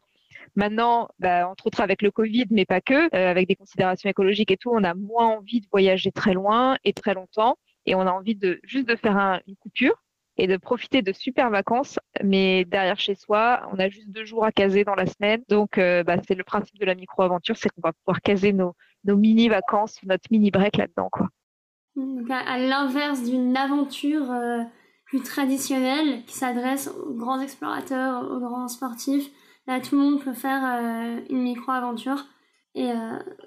Maintenant, 0.56 1.08
bah, 1.18 1.48
entre 1.48 1.66
autres 1.66 1.80
avec 1.80 2.02
le 2.02 2.10
Covid, 2.10 2.46
mais 2.50 2.64
pas 2.64 2.80
que, 2.80 2.94
euh, 2.94 3.30
avec 3.30 3.48
des 3.48 3.56
considérations 3.56 4.08
écologiques 4.08 4.50
et 4.50 4.56
tout, 4.56 4.70
on 4.72 4.84
a 4.84 4.94
moins 4.94 5.26
envie 5.26 5.60
de 5.60 5.66
voyager 5.70 6.12
très 6.12 6.32
loin 6.32 6.76
et 6.84 6.92
très 6.92 7.14
longtemps. 7.14 7.56
Et 7.86 7.94
on 7.94 8.02
a 8.02 8.12
envie 8.12 8.36
de 8.36 8.60
juste 8.62 8.88
de 8.88 8.96
faire 8.96 9.40
une 9.46 9.56
coupure 9.56 10.03
et 10.36 10.46
de 10.46 10.56
profiter 10.56 11.02
de 11.02 11.12
super 11.12 11.50
vacances, 11.50 11.98
mais 12.22 12.64
derrière 12.64 12.98
chez 12.98 13.14
soi, 13.14 13.68
on 13.72 13.78
a 13.78 13.88
juste 13.88 14.10
deux 14.10 14.24
jours 14.24 14.44
à 14.44 14.50
caser 14.50 14.84
dans 14.84 14.94
la 14.94 15.06
semaine. 15.06 15.42
Donc, 15.48 15.78
euh, 15.78 16.02
bah, 16.02 16.16
c'est 16.26 16.34
le 16.34 16.42
principe 16.44 16.78
de 16.78 16.84
la 16.84 16.94
micro-aventure, 16.94 17.56
c'est 17.56 17.68
qu'on 17.68 17.82
va 17.82 17.92
pouvoir 17.92 18.20
caser 18.20 18.52
nos, 18.52 18.74
mini-vacances, 19.06 20.02
notre 20.04 20.24
mini-break 20.30 20.76
là-dedans. 20.76 21.08
quoi. 21.10 21.28
À, 22.30 22.58
l'inverse 22.58 23.22
d'une 23.22 23.56
aventure 23.56 24.32
euh, 24.32 24.62
plus 25.06 25.22
traditionnelle 25.22 26.24
qui 26.26 26.34
s'adresse 26.34 26.88
aux 26.88 27.14
grands 27.14 27.40
explorateurs, 27.40 28.28
aux 28.28 28.40
grands 28.40 28.66
sportifs, 28.66 29.30
là, 29.68 29.80
tout 29.80 29.94
le 29.94 30.02
monde 30.02 30.24
peut 30.24 30.32
faire 30.32 30.62
euh, 30.64 31.20
une 31.30 31.42
micro-aventure. 31.42 32.26
Et 32.76 32.90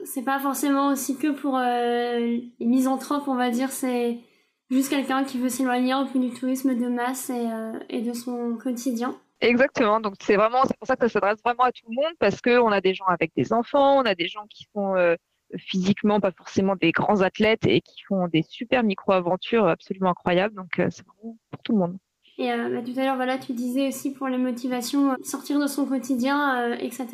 c'est 0.06 0.24
pas 0.24 0.40
forcément 0.40 0.88
aussi 0.88 1.18
que 1.18 1.28
pour 1.28 1.60
les 1.60 2.66
misanthropes, 2.66 3.28
on 3.28 3.36
va 3.36 3.50
dire, 3.50 3.72
c'est 3.72 4.22
juste 4.70 4.90
quelqu'un 4.90 5.24
qui 5.24 5.38
veut 5.38 5.50
s'éloigner 5.50 5.94
un 5.94 6.06
peu 6.06 6.20
du 6.20 6.32
tourisme 6.32 6.76
de 6.76 6.88
masse 6.88 7.30
et, 7.30 7.34
euh, 7.34 7.80
et 7.90 8.02
de 8.02 8.14
son 8.14 8.56
quotidien. 8.56 9.16
Exactement, 9.40 10.00
donc 10.00 10.16
c'est 10.20 10.36
vraiment 10.36 10.64
c'est 10.66 10.76
pour 10.78 10.88
ça 10.88 10.96
que 10.96 11.08
ça 11.08 11.14
s'adresse 11.14 11.40
vraiment 11.44 11.64
à 11.64 11.72
tout 11.72 11.86
le 11.88 11.96
monde 11.96 12.14
parce 12.20 12.42
que 12.42 12.58
on 12.60 12.70
a 12.70 12.82
des 12.82 12.96
gens 12.96 13.06
avec 13.06 13.32
des 13.36 13.54
enfants, 13.54 14.00
on 14.00 14.06
a 14.06 14.16
des 14.16 14.28
gens 14.28 14.48
qui 14.50 14.66
sont 14.74 14.96
euh, 14.96 15.16
physiquement 15.58 16.20
pas 16.20 16.32
forcément 16.32 16.76
des 16.76 16.92
grands 16.92 17.22
athlètes 17.22 17.68
et 17.68 17.82
qui 17.82 18.02
font 18.08 18.28
des 18.28 18.42
super 18.42 18.84
micro-aventures 18.84 19.68
absolument 19.68 20.10
incroyables, 20.10 20.56
donc 20.56 20.80
euh, 20.80 20.88
c'est 20.90 21.06
vraiment 21.06 21.38
pour 21.52 21.62
tout 21.62 21.74
le 21.74 21.78
monde. 21.78 21.98
Et 22.40 22.50
bah, 22.50 22.82
tout 22.84 23.00
à 23.00 23.04
l'heure, 23.04 23.16
voilà, 23.16 23.40
tu 23.40 23.54
disais 23.54 23.88
aussi 23.88 24.14
pour 24.14 24.28
les 24.28 24.38
motivations, 24.38 25.16
sortir 25.24 25.60
de 25.60 25.66
son 25.66 25.88
quotidien, 25.88 26.72
etc. 26.74 27.08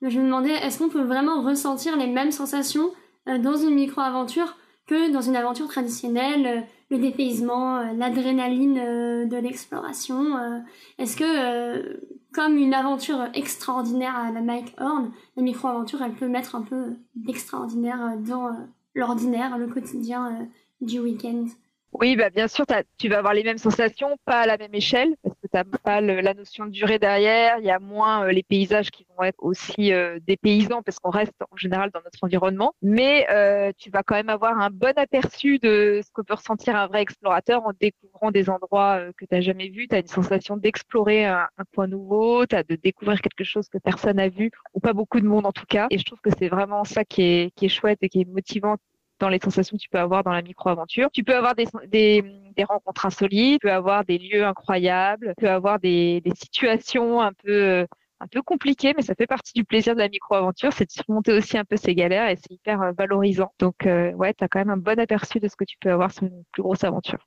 Mais 0.00 0.10
je 0.10 0.20
me 0.20 0.24
demandais, 0.26 0.52
est-ce 0.52 0.78
qu'on 0.78 0.88
peut 0.88 1.02
vraiment 1.02 1.42
ressentir 1.42 1.96
les 1.96 2.06
mêmes 2.06 2.30
sensations 2.30 2.92
dans 3.26 3.56
une 3.56 3.74
micro-aventure 3.74 4.56
que 4.86 5.12
dans 5.12 5.20
une 5.20 5.34
aventure 5.34 5.66
traditionnelle 5.66 6.64
le 6.92 6.98
dépaysement, 6.98 7.78
euh, 7.78 7.92
l'adrénaline 7.94 8.78
euh, 8.78 9.24
de 9.24 9.36
l'exploration. 9.38 10.36
Euh, 10.36 10.58
est-ce 10.98 11.16
que, 11.16 12.00
comme 12.32 12.58
une 12.58 12.74
aventure 12.74 13.28
extraordinaire 13.34 14.14
à 14.14 14.30
la 14.30 14.42
Mike 14.42 14.74
Horn, 14.78 15.10
la 15.36 15.42
micro-aventure, 15.42 16.02
elle 16.02 16.12
peut 16.12 16.28
mettre 16.28 16.54
un 16.54 16.62
peu 16.62 16.96
d'extraordinaire 17.14 18.16
dans 18.18 18.50
l'ordinaire, 18.94 19.56
le 19.56 19.68
quotidien 19.68 20.46
du 20.82 21.00
week-end? 21.00 21.46
Oui, 21.94 22.16
bah 22.16 22.30
bien 22.30 22.48
sûr, 22.48 22.64
tu 22.98 23.08
vas 23.08 23.18
avoir 23.18 23.34
les 23.34 23.42
mêmes 23.42 23.58
sensations, 23.58 24.16
pas 24.24 24.40
à 24.40 24.46
la 24.46 24.58
même 24.58 24.74
échelle, 24.74 25.14
n'as 25.54 25.64
pas 25.64 26.00
la 26.00 26.34
notion 26.34 26.66
de 26.66 26.70
durée 26.70 26.98
derrière, 26.98 27.58
il 27.58 27.64
y 27.64 27.70
a 27.70 27.78
moins 27.78 28.24
euh, 28.24 28.32
les 28.32 28.42
paysages 28.42 28.90
qui 28.90 29.06
vont 29.16 29.24
être 29.24 29.42
aussi 29.42 29.92
euh, 29.92 30.18
des 30.26 30.36
paysans, 30.36 30.82
parce 30.82 30.98
qu'on 30.98 31.10
reste 31.10 31.34
en 31.50 31.56
général 31.56 31.90
dans 31.92 32.00
notre 32.04 32.18
environnement, 32.22 32.74
mais 32.82 33.26
euh, 33.30 33.72
tu 33.76 33.90
vas 33.90 34.02
quand 34.02 34.14
même 34.14 34.28
avoir 34.28 34.58
un 34.58 34.70
bon 34.70 34.96
aperçu 34.96 35.58
de 35.58 36.00
ce 36.04 36.10
que 36.12 36.22
peut 36.22 36.34
ressentir 36.34 36.76
un 36.76 36.86
vrai 36.86 37.02
explorateur 37.02 37.64
en 37.66 37.72
découvrant 37.78 38.30
des 38.30 38.50
endroits 38.50 39.00
que 39.16 39.24
tu 39.24 39.34
n'as 39.34 39.40
jamais 39.40 39.68
vus, 39.68 39.88
tu 39.88 39.94
as 39.94 39.98
une 39.98 40.06
sensation 40.06 40.56
d'explorer 40.56 41.26
un, 41.26 41.48
point 41.72 41.86
nouveau, 41.86 42.46
tu 42.46 42.56
as 42.56 42.64
de 42.64 42.74
découvrir 42.76 43.20
quelque 43.20 43.44
chose 43.44 43.68
que 43.68 43.78
personne 43.78 44.16
n'a 44.16 44.28
vu, 44.28 44.50
ou 44.74 44.80
pas 44.80 44.92
beaucoup 44.92 45.20
de 45.20 45.26
monde 45.26 45.46
en 45.46 45.52
tout 45.52 45.66
cas, 45.66 45.86
et 45.90 45.98
je 45.98 46.04
trouve 46.04 46.20
que 46.20 46.30
c'est 46.38 46.48
vraiment 46.48 46.84
ça 46.84 47.04
qui 47.04 47.22
est, 47.22 47.54
qui 47.54 47.66
est 47.66 47.68
chouette 47.68 47.98
et 48.02 48.08
qui 48.08 48.22
est 48.22 48.28
motivant 48.28 48.76
dans 49.22 49.28
les 49.28 49.38
sensations 49.38 49.76
que 49.76 49.82
tu 49.82 49.88
peux 49.88 49.98
avoir 49.98 50.24
dans 50.24 50.32
la 50.32 50.42
micro-aventure. 50.42 51.08
Tu 51.12 51.22
peux 51.22 51.34
avoir 51.34 51.54
des, 51.54 51.66
des, 51.86 52.64
rencontres 52.64 53.06
insolites, 53.06 53.60
tu 53.60 53.66
peux 53.68 53.72
avoir 53.72 54.04
des 54.04 54.18
lieux 54.18 54.44
incroyables, 54.44 55.34
tu 55.38 55.44
peux 55.44 55.50
avoir 55.50 55.78
des, 55.78 56.20
des 56.20 56.34
situations 56.34 57.20
un 57.20 57.32
peu 57.32 57.86
un 58.20 58.28
peu 58.28 58.40
compliquées, 58.40 58.94
mais 58.96 59.02
ça 59.02 59.16
fait 59.16 59.26
partie 59.26 59.52
du 59.52 59.64
plaisir 59.64 59.94
de 59.94 59.98
la 59.98 60.08
micro-aventure, 60.08 60.72
c'est 60.72 60.84
de 60.84 60.92
surmonter 60.92 61.32
aussi 61.32 61.58
un 61.58 61.64
peu 61.64 61.76
ces 61.76 61.92
galères 61.92 62.28
et 62.28 62.36
c'est 62.36 62.52
hyper 62.52 62.80
euh, 62.80 62.92
valorisant. 62.96 63.52
Donc 63.58 63.84
ouais, 63.84 64.32
tu 64.34 64.44
as 64.44 64.48
quand 64.48 64.60
même 64.60 64.70
un 64.70 64.76
bon 64.76 64.98
aperçu 65.00 65.40
de 65.40 65.48
ce 65.48 65.56
que 65.56 65.64
tu 65.64 65.76
peux 65.80 65.90
avoir 65.90 66.12
sur 66.12 66.24
une 66.24 66.44
plus 66.52 66.62
grosse 66.62 66.84
aventure. 66.84 67.18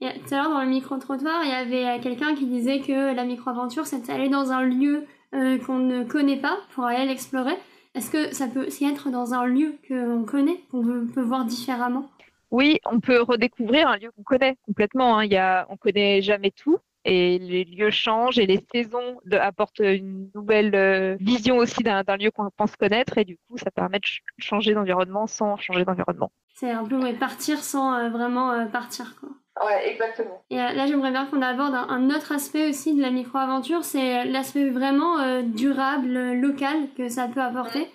tout 0.00 0.06
à 0.06 0.36
l'heure, 0.36 0.50
dans 0.50 0.62
le 0.62 0.70
micro-trottoir, 0.70 1.42
il 1.44 1.50
y 1.50 1.52
avait 1.52 2.00
quelqu'un 2.00 2.34
qui 2.34 2.46
disait 2.46 2.80
que 2.80 3.14
la 3.14 3.24
micro-aventure, 3.24 3.86
c'était 3.86 4.12
aller 4.12 4.30
dans 4.30 4.50
un 4.52 4.62
lieu 4.62 5.04
euh, 5.34 5.58
qu'on 5.58 5.78
ne 5.78 6.04
connaît 6.04 6.40
pas 6.40 6.56
pour 6.74 6.84
aller 6.84 7.04
l'explorer. 7.04 7.52
Est-ce 7.94 8.10
que 8.10 8.34
ça 8.34 8.46
peut 8.46 8.66
aussi 8.66 8.84
être 8.84 9.10
dans 9.10 9.34
un 9.34 9.46
lieu 9.46 9.74
qu'on 9.86 10.24
connaît, 10.24 10.60
qu'on 10.70 11.06
peut 11.12 11.22
voir 11.22 11.44
différemment? 11.44 12.10
Oui, 12.50 12.78
on 12.86 13.00
peut 13.00 13.20
redécouvrir 13.20 13.88
un 13.88 13.96
lieu 13.96 14.10
qu'on 14.16 14.22
connaît 14.22 14.56
complètement. 14.66 15.18
Hein. 15.18 15.24
Il 15.24 15.32
y 15.32 15.36
a, 15.36 15.66
on 15.68 15.76
connaît 15.76 16.22
jamais 16.22 16.50
tout 16.50 16.78
et 17.04 17.38
les 17.38 17.64
lieux 17.64 17.90
changent 17.90 18.38
et 18.38 18.46
les 18.46 18.64
saisons 18.72 19.20
de, 19.24 19.36
apportent 19.36 19.80
une 19.80 20.30
nouvelle 20.34 20.74
euh, 20.74 21.16
vision 21.20 21.56
aussi 21.56 21.82
d'un 21.82 22.02
lieu 22.16 22.30
qu'on 22.30 22.50
pense 22.50 22.76
connaître 22.76 23.16
et 23.18 23.24
du 23.24 23.36
coup 23.36 23.56
ça 23.56 23.70
permet 23.70 23.98
de 23.98 24.06
changer 24.38 24.74
d'environnement 24.74 25.26
sans 25.26 25.56
changer 25.56 25.84
d'environnement. 25.84 26.30
C'est 26.54 26.70
un 26.70 26.84
peu 26.84 27.00
partir 27.14 27.62
sans 27.62 27.94
euh, 27.94 28.08
vraiment 28.10 28.66
partir 28.68 29.16
quoi. 29.20 29.30
Ouais, 29.64 29.90
exactement. 29.90 30.42
Et 30.50 30.60
euh, 30.60 30.72
là, 30.72 30.86
j'aimerais 30.86 31.10
bien 31.10 31.26
qu'on 31.26 31.42
aborde 31.42 31.74
un, 31.74 32.10
autre 32.10 32.32
aspect 32.32 32.68
aussi 32.68 32.94
de 32.94 33.02
la 33.02 33.10
micro-aventure, 33.10 33.84
c'est 33.84 34.24
l'aspect 34.24 34.68
vraiment 34.68 35.18
euh, 35.20 35.42
durable, 35.42 36.32
local 36.34 36.88
que 36.96 37.08
ça 37.08 37.28
peut 37.28 37.40
apporter. 37.40 37.86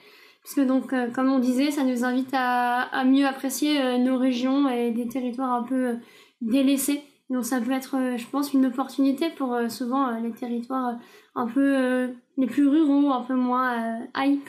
Parce 0.43 0.55
que 0.55 0.61
donc, 0.61 0.91
euh, 0.91 1.09
comme 1.09 1.31
on 1.31 1.39
disait, 1.39 1.71
ça 1.71 1.83
nous 1.83 2.03
invite 2.03 2.31
à, 2.33 3.03
mieux 3.05 3.25
apprécier 3.25 3.97
nos 3.99 4.17
régions 4.17 4.69
et 4.69 4.91
des 4.91 5.07
territoires 5.07 5.53
un 5.53 5.63
peu 5.63 5.97
délaissés. 6.41 7.01
Donc 7.29 7.45
ça 7.45 7.61
peut 7.61 7.71
être, 7.71 7.95
je 8.17 8.27
pense, 8.27 8.53
une 8.53 8.65
opportunité 8.65 9.29
pour 9.29 9.57
souvent 9.69 10.11
les 10.19 10.31
territoires 10.31 10.97
un 11.35 11.47
peu 11.47 12.09
les 12.37 12.47
plus 12.47 12.67
ruraux, 12.67 13.11
un 13.11 13.21
peu 13.21 13.33
moins 13.33 13.99
hype 14.17 14.47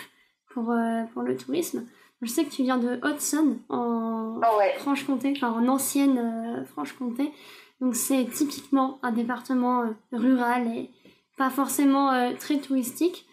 pour, 0.52 0.74
pour 1.12 1.22
le 1.22 1.36
tourisme. 1.36 1.86
Je 2.24 2.30
sais 2.30 2.44
que 2.44 2.50
tu 2.50 2.62
viens 2.62 2.78
de 2.78 2.98
Hudson, 3.04 3.58
en 3.68 4.40
ah 4.42 4.50
Franche-Comté, 4.78 5.34
enfin 5.36 5.52
en 5.52 5.68
ancienne 5.68 6.18
euh, 6.18 6.64
Franche-Comté. 6.64 7.30
Donc 7.80 7.94
c'est 7.94 8.24
typiquement 8.24 8.98
un 9.02 9.12
département 9.12 9.82
euh, 9.82 9.90
rural 10.12 10.66
et 10.68 10.90
pas 11.36 11.50
forcément 11.50 12.12
euh, 12.12 12.32
très 12.38 12.58
touristique. 12.58 13.26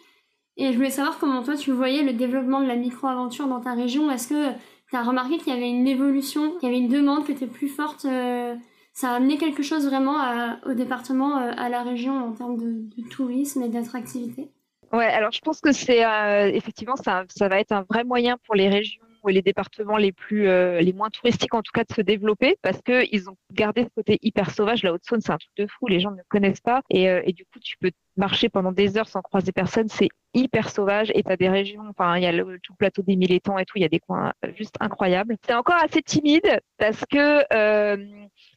Et 0.58 0.74
je 0.74 0.78
voulais 0.78 0.90
savoir 0.90 1.20
comment 1.20 1.42
toi 1.42 1.56
tu 1.56 1.72
voyais 1.72 2.04
le 2.04 2.12
développement 2.12 2.60
de 2.60 2.68
la 2.68 2.76
micro-aventure 2.76 3.48
dans 3.48 3.62
ta 3.62 3.74
région. 3.74 4.12
Est-ce 4.12 4.28
que 4.28 4.52
tu 4.90 4.98
as 4.98 5.04
remarqué 5.04 5.38
qu'il 5.38 5.54
y 5.54 5.56
avait 5.56 5.70
une 5.70 5.88
évolution, 5.88 6.52
qu'il 6.58 6.68
y 6.68 6.72
avait 6.74 6.84
une 6.84 6.92
demande 6.92 7.26
qui 7.26 7.32
était 7.32 7.48
plus 7.48 7.70
forte 7.70 8.02
Ça 8.02 9.12
a 9.12 9.16
amené 9.16 9.38
quelque 9.38 9.64
chose 9.64 9.88
vraiment 9.88 10.18
au 10.66 10.74
département, 10.74 11.38
à 11.38 11.70
la 11.70 11.82
région 11.82 12.18
en 12.28 12.34
termes 12.34 12.58
de, 12.58 13.02
de 13.02 13.08
tourisme 13.08 13.64
et 13.64 13.70
d'attractivité? 13.70 14.52
Ouais, 14.92 15.06
alors 15.06 15.32
je 15.32 15.40
pense 15.40 15.62
que 15.62 15.72
c'est 15.72 16.06
euh, 16.06 16.48
effectivement 16.54 16.98
ça, 16.98 17.24
ça 17.30 17.48
va 17.48 17.60
être 17.60 17.72
un 17.72 17.84
vrai 17.84 18.04
moyen 18.04 18.38
pour 18.46 18.56
les 18.56 18.68
régions 18.70 19.02
et 19.30 19.34
les 19.34 19.42
départements 19.42 19.98
les 19.98 20.12
plus 20.12 20.48
euh, 20.48 20.80
les 20.82 20.94
moins 20.94 21.10
touristiques 21.10 21.54
en 21.54 21.62
tout 21.62 21.72
cas 21.74 21.84
de 21.84 21.94
se 21.94 22.02
développer 22.02 22.58
parce 22.62 22.82
que 22.82 23.06
ils 23.12 23.30
ont 23.30 23.38
gardé 23.52 23.84
ce 23.84 23.90
côté 23.90 24.20
hyper 24.22 24.52
sauvage 24.52 24.84
la 24.84 24.94
Haute-Saône 24.94 25.22
c'est 25.22 25.32
un 25.32 25.38
truc 25.38 25.52
de 25.58 25.68
fou 25.68 25.88
les 25.88 26.00
gens 26.00 26.12
ne 26.12 26.22
connaissent 26.30 26.62
pas 26.62 26.82
et, 26.90 27.10
euh, 27.10 27.22
et 27.26 27.34
du 27.34 27.46
coup 27.46 27.60
tu 27.60 27.78
peux 27.78 27.92
marcher 28.18 28.50
pendant 28.50 28.72
des 28.72 28.98
heures 28.98 29.08
sans 29.08 29.22
croiser 29.22 29.52
personne 29.52 29.88
c'est 29.88 30.10
hyper 30.34 30.70
sauvage 30.70 31.12
et 31.16 31.24
tu 31.24 31.32
as 31.32 31.38
des 31.38 31.50
régions 31.50 31.84
enfin 31.90 32.18
il 32.18 32.24
y 32.24 32.26
a 32.26 32.32
le 32.32 32.60
tout 32.60 32.74
plateau 32.76 33.02
des 33.02 33.16
mille 33.16 33.32
étangs 33.32 33.58
et 33.58 33.66
tout 33.66 33.78
il 33.78 33.82
y 33.82 33.86
a 33.86 33.90
des 33.90 34.00
coins 34.00 34.34
juste 34.58 34.76
incroyables 34.80 35.38
c'est 35.46 35.54
encore 35.54 35.78
assez 35.82 36.02
timide 36.02 36.60
parce 36.78 37.06
que 37.06 37.44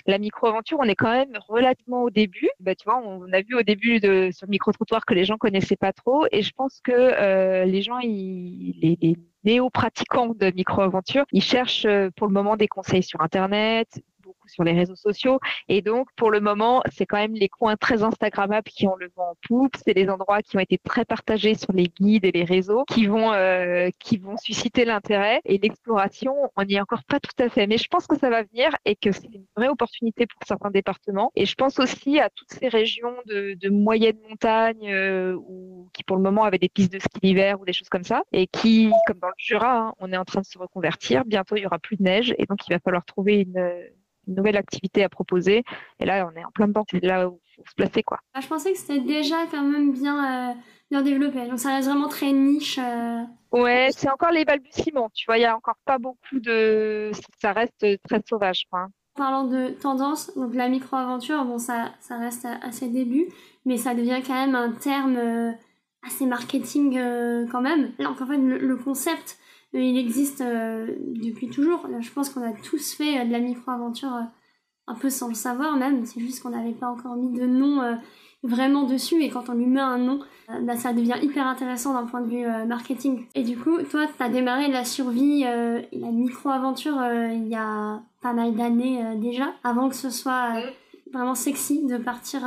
la 0.06 0.18
micro-aventure, 0.18 0.78
on 0.80 0.85
est 0.85 0.94
quand 0.94 1.11
même 1.11 1.38
relativement 1.49 2.02
au 2.02 2.11
début. 2.11 2.49
Bah, 2.61 2.75
tu 2.75 2.85
vois, 2.85 2.99
on 2.99 3.33
a 3.33 3.40
vu 3.40 3.54
au 3.54 3.62
début 3.62 4.00
de, 4.00 4.30
sur 4.33 4.47
le 4.47 4.50
micro-trottoir 4.50 5.06
que 5.06 5.14
les 5.14 5.25
gens 5.25 5.38
connaissaient 5.38 5.76
pas 5.76 5.92
trop. 5.92 6.26
Et 6.30 6.42
je 6.42 6.52
pense 6.52 6.80
que 6.83 6.92
euh, 6.92 7.64
les 7.64 7.83
gens, 7.83 7.99
ils, 8.00 8.78
les, 8.80 8.99
les 9.00 9.16
néo-pratiquants 9.44 10.34
de 10.34 10.50
micro-aventure, 10.54 11.24
ils 11.32 11.42
cherchent 11.42 11.86
euh, 11.86 12.10
pour 12.16 12.26
le 12.26 12.32
moment 12.32 12.56
des 12.56 12.68
conseils 12.68 13.02
sur 13.02 13.20
Internet, 13.20 13.88
sur 14.46 14.64
les 14.64 14.72
réseaux 14.72 14.96
sociaux. 14.96 15.40
Et 15.68 15.82
donc, 15.82 16.08
pour 16.16 16.30
le 16.30 16.40
moment, 16.40 16.82
c'est 16.92 17.06
quand 17.06 17.18
même 17.18 17.34
les 17.34 17.48
coins 17.48 17.76
très 17.76 18.02
Instagrammables 18.02 18.68
qui 18.70 18.86
ont 18.86 18.96
le 18.96 19.10
vent 19.16 19.30
en 19.30 19.36
poupe. 19.46 19.76
C'est 19.84 19.94
les 19.94 20.08
endroits 20.08 20.42
qui 20.42 20.56
ont 20.56 20.60
été 20.60 20.78
très 20.78 21.04
partagés 21.04 21.54
sur 21.54 21.72
les 21.72 21.88
guides 21.88 22.24
et 22.24 22.32
les 22.32 22.44
réseaux 22.44 22.84
qui 22.88 23.06
vont, 23.06 23.32
euh, 23.32 23.88
qui 23.98 24.18
vont 24.18 24.36
susciter 24.36 24.84
l'intérêt. 24.84 25.40
Et 25.44 25.58
l'exploration, 25.58 26.34
on 26.56 26.64
n'y 26.64 26.74
est 26.74 26.80
encore 26.80 27.04
pas 27.04 27.20
tout 27.20 27.42
à 27.42 27.48
fait. 27.48 27.66
Mais 27.66 27.78
je 27.78 27.88
pense 27.88 28.06
que 28.06 28.18
ça 28.18 28.30
va 28.30 28.42
venir 28.42 28.70
et 28.84 28.96
que 28.96 29.12
c'est 29.12 29.32
une 29.32 29.46
vraie 29.56 29.68
opportunité 29.68 30.26
pour 30.26 30.40
certains 30.46 30.70
départements. 30.70 31.32
Et 31.34 31.46
je 31.46 31.54
pense 31.54 31.78
aussi 31.78 32.20
à 32.20 32.30
toutes 32.30 32.52
ces 32.52 32.68
régions 32.68 33.14
de, 33.26 33.56
de 33.60 33.68
moyenne 33.70 34.18
montagne 34.28 34.92
euh, 34.92 35.34
ou 35.48 35.88
qui, 35.92 36.04
pour 36.04 36.16
le 36.16 36.22
moment, 36.22 36.44
avaient 36.44 36.58
des 36.58 36.68
pistes 36.68 36.92
de 36.92 36.98
ski 36.98 37.20
d'hiver 37.22 37.60
ou 37.60 37.64
des 37.64 37.72
choses 37.72 37.88
comme 37.88 38.04
ça. 38.04 38.22
Et 38.32 38.46
qui, 38.46 38.90
comme 39.06 39.18
dans 39.18 39.28
le 39.28 39.34
Jura, 39.38 39.78
hein, 39.78 39.94
on 39.98 40.12
est 40.12 40.16
en 40.16 40.24
train 40.24 40.40
de 40.40 40.46
se 40.46 40.58
reconvertir. 40.58 41.24
Bientôt, 41.24 41.56
il 41.56 41.62
y 41.62 41.66
aura 41.66 41.78
plus 41.78 41.96
de 41.96 42.02
neige. 42.02 42.34
Et 42.38 42.46
donc, 42.46 42.58
il 42.66 42.72
va 42.72 42.78
falloir 42.78 43.04
trouver 43.04 43.40
une 43.40 43.58
une 44.26 44.34
nouvelle 44.34 44.56
activité 44.56 45.04
à 45.04 45.08
proposer. 45.08 45.64
Et 46.00 46.04
là, 46.04 46.30
on 46.30 46.36
est 46.38 46.44
en 46.44 46.50
plein 46.50 46.68
dedans. 46.68 46.84
C'est 46.90 47.04
là 47.04 47.28
où 47.28 47.40
il 47.46 47.54
faut 47.56 47.68
se 47.68 47.74
placer, 47.74 48.02
quoi. 48.02 48.18
Ah, 48.34 48.40
je 48.40 48.48
pensais 48.48 48.72
que 48.72 48.78
c'était 48.78 49.00
déjà 49.00 49.46
quand 49.50 49.62
même 49.62 49.92
bien, 49.92 50.50
euh, 50.50 50.54
bien 50.90 51.02
développé. 51.02 51.46
Donc, 51.48 51.58
ça 51.58 51.74
reste 51.74 51.88
vraiment 51.88 52.08
très 52.08 52.32
niche. 52.32 52.78
Euh. 52.78 53.22
Ouais, 53.52 53.88
c'est 53.92 54.10
encore 54.10 54.30
les 54.30 54.44
balbutiements. 54.44 55.10
Tu 55.14 55.26
vois, 55.26 55.38
il 55.38 55.42
y 55.42 55.46
a 55.46 55.56
encore 55.56 55.78
pas 55.84 55.98
beaucoup 55.98 56.40
de. 56.40 57.10
Ça 57.40 57.52
reste 57.52 57.86
très 58.08 58.22
sauvage, 58.28 58.66
quoi. 58.70 58.88
Parlant 59.16 59.44
de 59.44 59.68
tendance, 59.68 60.34
donc 60.34 60.56
la 60.56 60.68
micro-aventure, 60.68 61.44
bon, 61.44 61.58
ça, 61.58 61.92
ça 62.00 62.18
reste 62.18 62.46
à, 62.46 62.72
ses 62.72 62.88
débuts, 62.88 63.28
mais 63.64 63.76
ça 63.76 63.94
devient 63.94 64.20
quand 64.26 64.34
même 64.34 64.56
un 64.56 64.72
terme 64.72 65.16
euh, 65.16 65.52
assez 66.04 66.26
marketing 66.26 66.98
quand 67.52 67.60
même. 67.60 67.92
Donc, 68.00 68.20
en 68.20 68.26
fait, 68.26 68.38
le 68.38 68.76
concept 68.76 69.38
il 69.80 69.98
existe 69.98 70.40
euh, 70.40 70.86
depuis 71.00 71.48
toujours. 71.48 71.86
je 72.00 72.10
pense 72.12 72.30
qu'on 72.30 72.42
a 72.42 72.52
tous 72.52 72.94
fait 72.94 73.20
euh, 73.20 73.24
de 73.24 73.32
la 73.32 73.40
micro-aventure 73.40 74.14
euh, 74.14 74.22
un 74.86 74.94
peu 74.94 75.10
sans 75.10 75.28
le 75.28 75.34
savoir 75.34 75.76
même. 75.76 76.06
C'est 76.06 76.20
juste 76.20 76.42
qu'on 76.42 76.50
n'avait 76.50 76.72
pas 76.72 76.88
encore 76.88 77.16
mis 77.16 77.32
de 77.32 77.46
nom 77.46 77.80
vraiment 78.42 78.82
dessus. 78.82 79.22
Et 79.22 79.30
quand 79.30 79.48
on 79.48 79.54
lui 79.54 79.64
met 79.64 79.80
un 79.80 79.96
nom, 79.96 80.20
bah, 80.62 80.76
ça 80.76 80.92
devient 80.92 81.16
hyper 81.22 81.46
intéressant 81.46 81.94
d'un 81.94 82.04
point 82.04 82.20
de 82.20 82.28
vue 82.28 82.66
marketing. 82.66 83.24
Et 83.34 83.44
du 83.44 83.56
coup, 83.56 83.78
toi, 83.90 84.06
tu 84.06 84.22
as 84.22 84.28
démarré 84.28 84.68
la 84.68 84.84
survie 84.84 85.44
et 85.44 85.98
la 85.98 86.10
micro-aventure 86.10 86.98
il 87.32 87.48
y 87.48 87.54
a 87.54 88.02
pas 88.20 88.34
mal 88.34 88.54
d'années 88.54 89.02
déjà, 89.16 89.54
avant 89.64 89.88
que 89.88 89.96
ce 89.96 90.10
soit 90.10 90.50
vraiment 91.14 91.34
sexy 91.34 91.86
de 91.86 91.96
partir 91.96 92.42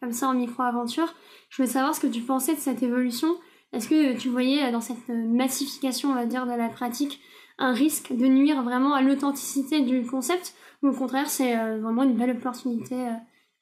comme 0.00 0.10
ça 0.10 0.26
en 0.26 0.34
micro-aventure. 0.34 1.14
Je 1.50 1.58
voulais 1.58 1.72
savoir 1.72 1.94
ce 1.94 2.00
que 2.00 2.08
tu 2.08 2.22
pensais 2.22 2.56
de 2.56 2.60
cette 2.60 2.82
évolution 2.82 3.28
est-ce 3.76 3.88
que 3.88 4.16
tu 4.16 4.28
voyais 4.28 4.70
dans 4.72 4.80
cette 4.80 5.08
massification, 5.08 6.10
on 6.10 6.14
va 6.14 6.26
dire, 6.26 6.46
de 6.46 6.52
la 6.52 6.68
pratique, 6.68 7.20
un 7.58 7.72
risque 7.72 8.14
de 8.14 8.26
nuire 8.26 8.62
vraiment 8.62 8.94
à 8.94 9.02
l'authenticité 9.02 9.80
du 9.80 10.04
concept? 10.06 10.54
Ou 10.82 10.88
au 10.88 10.92
contraire, 10.92 11.28
c'est 11.28 11.58
euh, 11.58 11.78
vraiment 11.80 12.02
une 12.02 12.16
belle 12.16 12.30
opportunité 12.30 12.94
euh, 12.94 13.12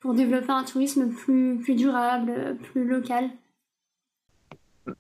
pour 0.00 0.14
développer 0.14 0.50
un 0.50 0.64
tourisme 0.64 1.11
plus, 1.11 1.59
plus 1.59 1.75
durable, 1.75 2.56
plus 2.73 2.85
local? 2.85 3.30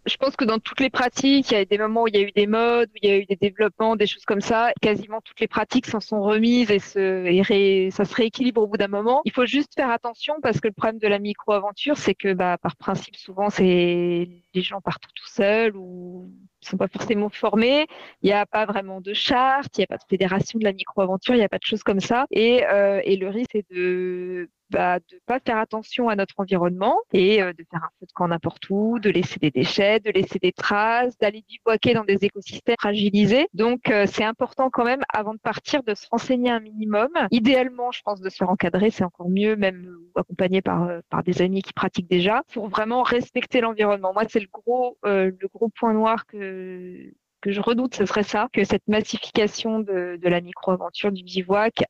Je 0.06 0.16
pense 0.16 0.36
que 0.36 0.44
dans 0.44 0.58
toutes 0.58 0.80
les 0.80 0.90
pratiques, 0.90 1.50
il 1.50 1.54
y 1.54 1.56
a 1.56 1.64
des 1.64 1.78
moments 1.78 2.02
où 2.02 2.08
il 2.08 2.16
y 2.16 2.18
a 2.18 2.22
eu 2.22 2.32
des 2.32 2.46
modes, 2.46 2.88
où 2.94 2.98
il 3.02 3.08
y 3.08 3.12
a 3.12 3.18
eu 3.18 3.26
des 3.26 3.36
développements, 3.36 3.96
des 3.96 4.06
choses 4.06 4.24
comme 4.24 4.40
ça. 4.40 4.72
Quasiment 4.80 5.20
toutes 5.20 5.40
les 5.40 5.48
pratiques 5.48 5.86
s'en 5.86 6.00
sont 6.00 6.22
remises 6.22 6.70
et, 6.70 6.78
se, 6.78 7.26
et 7.26 7.90
ça 7.90 8.04
se 8.04 8.14
rééquilibre 8.14 8.62
au 8.62 8.66
bout 8.66 8.76
d'un 8.76 8.88
moment. 8.88 9.22
Il 9.24 9.32
faut 9.32 9.46
juste 9.46 9.74
faire 9.74 9.90
attention 9.90 10.34
parce 10.42 10.60
que 10.60 10.68
le 10.68 10.74
problème 10.74 10.98
de 10.98 11.08
la 11.08 11.18
micro-aventure, 11.18 11.96
c'est 11.96 12.14
que 12.14 12.32
bah, 12.32 12.58
par 12.58 12.76
principe, 12.76 13.16
souvent, 13.16 13.50
c'est 13.50 14.28
les 14.54 14.62
gens 14.62 14.80
partent 14.80 15.02
tout 15.02 15.28
seuls 15.28 15.76
ou 15.76 16.30
ne 16.62 16.66
sont 16.66 16.76
pas 16.76 16.88
forcément 16.88 17.28
formés. 17.28 17.86
Il 18.22 18.26
n'y 18.26 18.32
a 18.32 18.46
pas 18.46 18.66
vraiment 18.66 19.00
de 19.00 19.12
charte, 19.12 19.76
il 19.76 19.80
n'y 19.80 19.84
a 19.84 19.88
pas 19.88 19.96
de 19.96 20.04
fédération 20.08 20.58
de 20.58 20.64
la 20.64 20.72
micro-aventure, 20.72 21.34
il 21.34 21.38
n'y 21.38 21.44
a 21.44 21.48
pas 21.48 21.58
de 21.58 21.64
choses 21.64 21.82
comme 21.82 22.00
ça. 22.00 22.26
Et, 22.30 22.64
euh, 22.66 23.00
et 23.04 23.16
le 23.16 23.28
risque, 23.28 23.50
c'est 23.52 23.66
de 23.70 24.48
bah, 24.70 24.98
de 24.98 25.20
pas 25.26 25.40
faire 25.40 25.58
attention 25.58 26.08
à 26.08 26.16
notre 26.16 26.34
environnement 26.38 26.96
et 27.12 27.42
euh, 27.42 27.52
de 27.52 27.64
faire 27.70 27.84
un 27.84 27.90
feu 28.00 28.06
de 28.06 28.12
camp 28.12 28.28
n'importe 28.28 28.68
où, 28.70 28.98
de 28.98 29.10
laisser 29.10 29.38
des 29.38 29.50
déchets, 29.50 30.00
de 30.00 30.10
laisser 30.10 30.38
des 30.38 30.52
traces, 30.52 31.16
d'aller 31.18 31.44
bivouaquer 31.48 31.94
dans 31.94 32.04
des 32.04 32.18
écosystèmes 32.22 32.76
fragilisés. 32.80 33.46
Donc 33.54 33.90
euh, 33.90 34.06
c'est 34.06 34.24
important 34.24 34.70
quand 34.70 34.84
même 34.84 35.02
avant 35.12 35.34
de 35.34 35.38
partir 35.38 35.82
de 35.82 35.94
se 35.94 36.06
renseigner 36.10 36.50
un 36.50 36.60
minimum. 36.60 37.10
Idéalement, 37.30 37.92
je 37.92 38.02
pense 38.02 38.20
de 38.20 38.28
se 38.28 38.36
faire 38.36 38.50
encadrer, 38.50 38.90
c'est 38.90 39.04
encore 39.04 39.28
mieux, 39.28 39.56
même 39.56 39.86
accompagné 40.16 40.62
par 40.62 40.84
euh, 40.84 41.00
par 41.10 41.22
des 41.22 41.42
amis 41.42 41.62
qui 41.62 41.72
pratiquent 41.72 42.08
déjà, 42.08 42.42
pour 42.52 42.68
vraiment 42.68 43.02
respecter 43.02 43.60
l'environnement. 43.60 44.12
Moi, 44.12 44.24
c'est 44.28 44.40
le 44.40 44.48
gros 44.52 44.98
le 45.04 45.48
gros 45.52 45.68
point 45.68 45.92
noir 45.92 46.26
que 46.26 47.12
que 47.44 47.52
je 47.52 47.60
redoute, 47.60 47.94
ce 47.94 48.06
serait 48.06 48.22
ça, 48.22 48.48
que 48.54 48.64
cette 48.64 48.88
massification 48.88 49.78
de, 49.78 50.18
de 50.20 50.28
la 50.30 50.40
micro-aventure 50.40 51.12
du 51.12 51.22
bivouac 51.22 51.84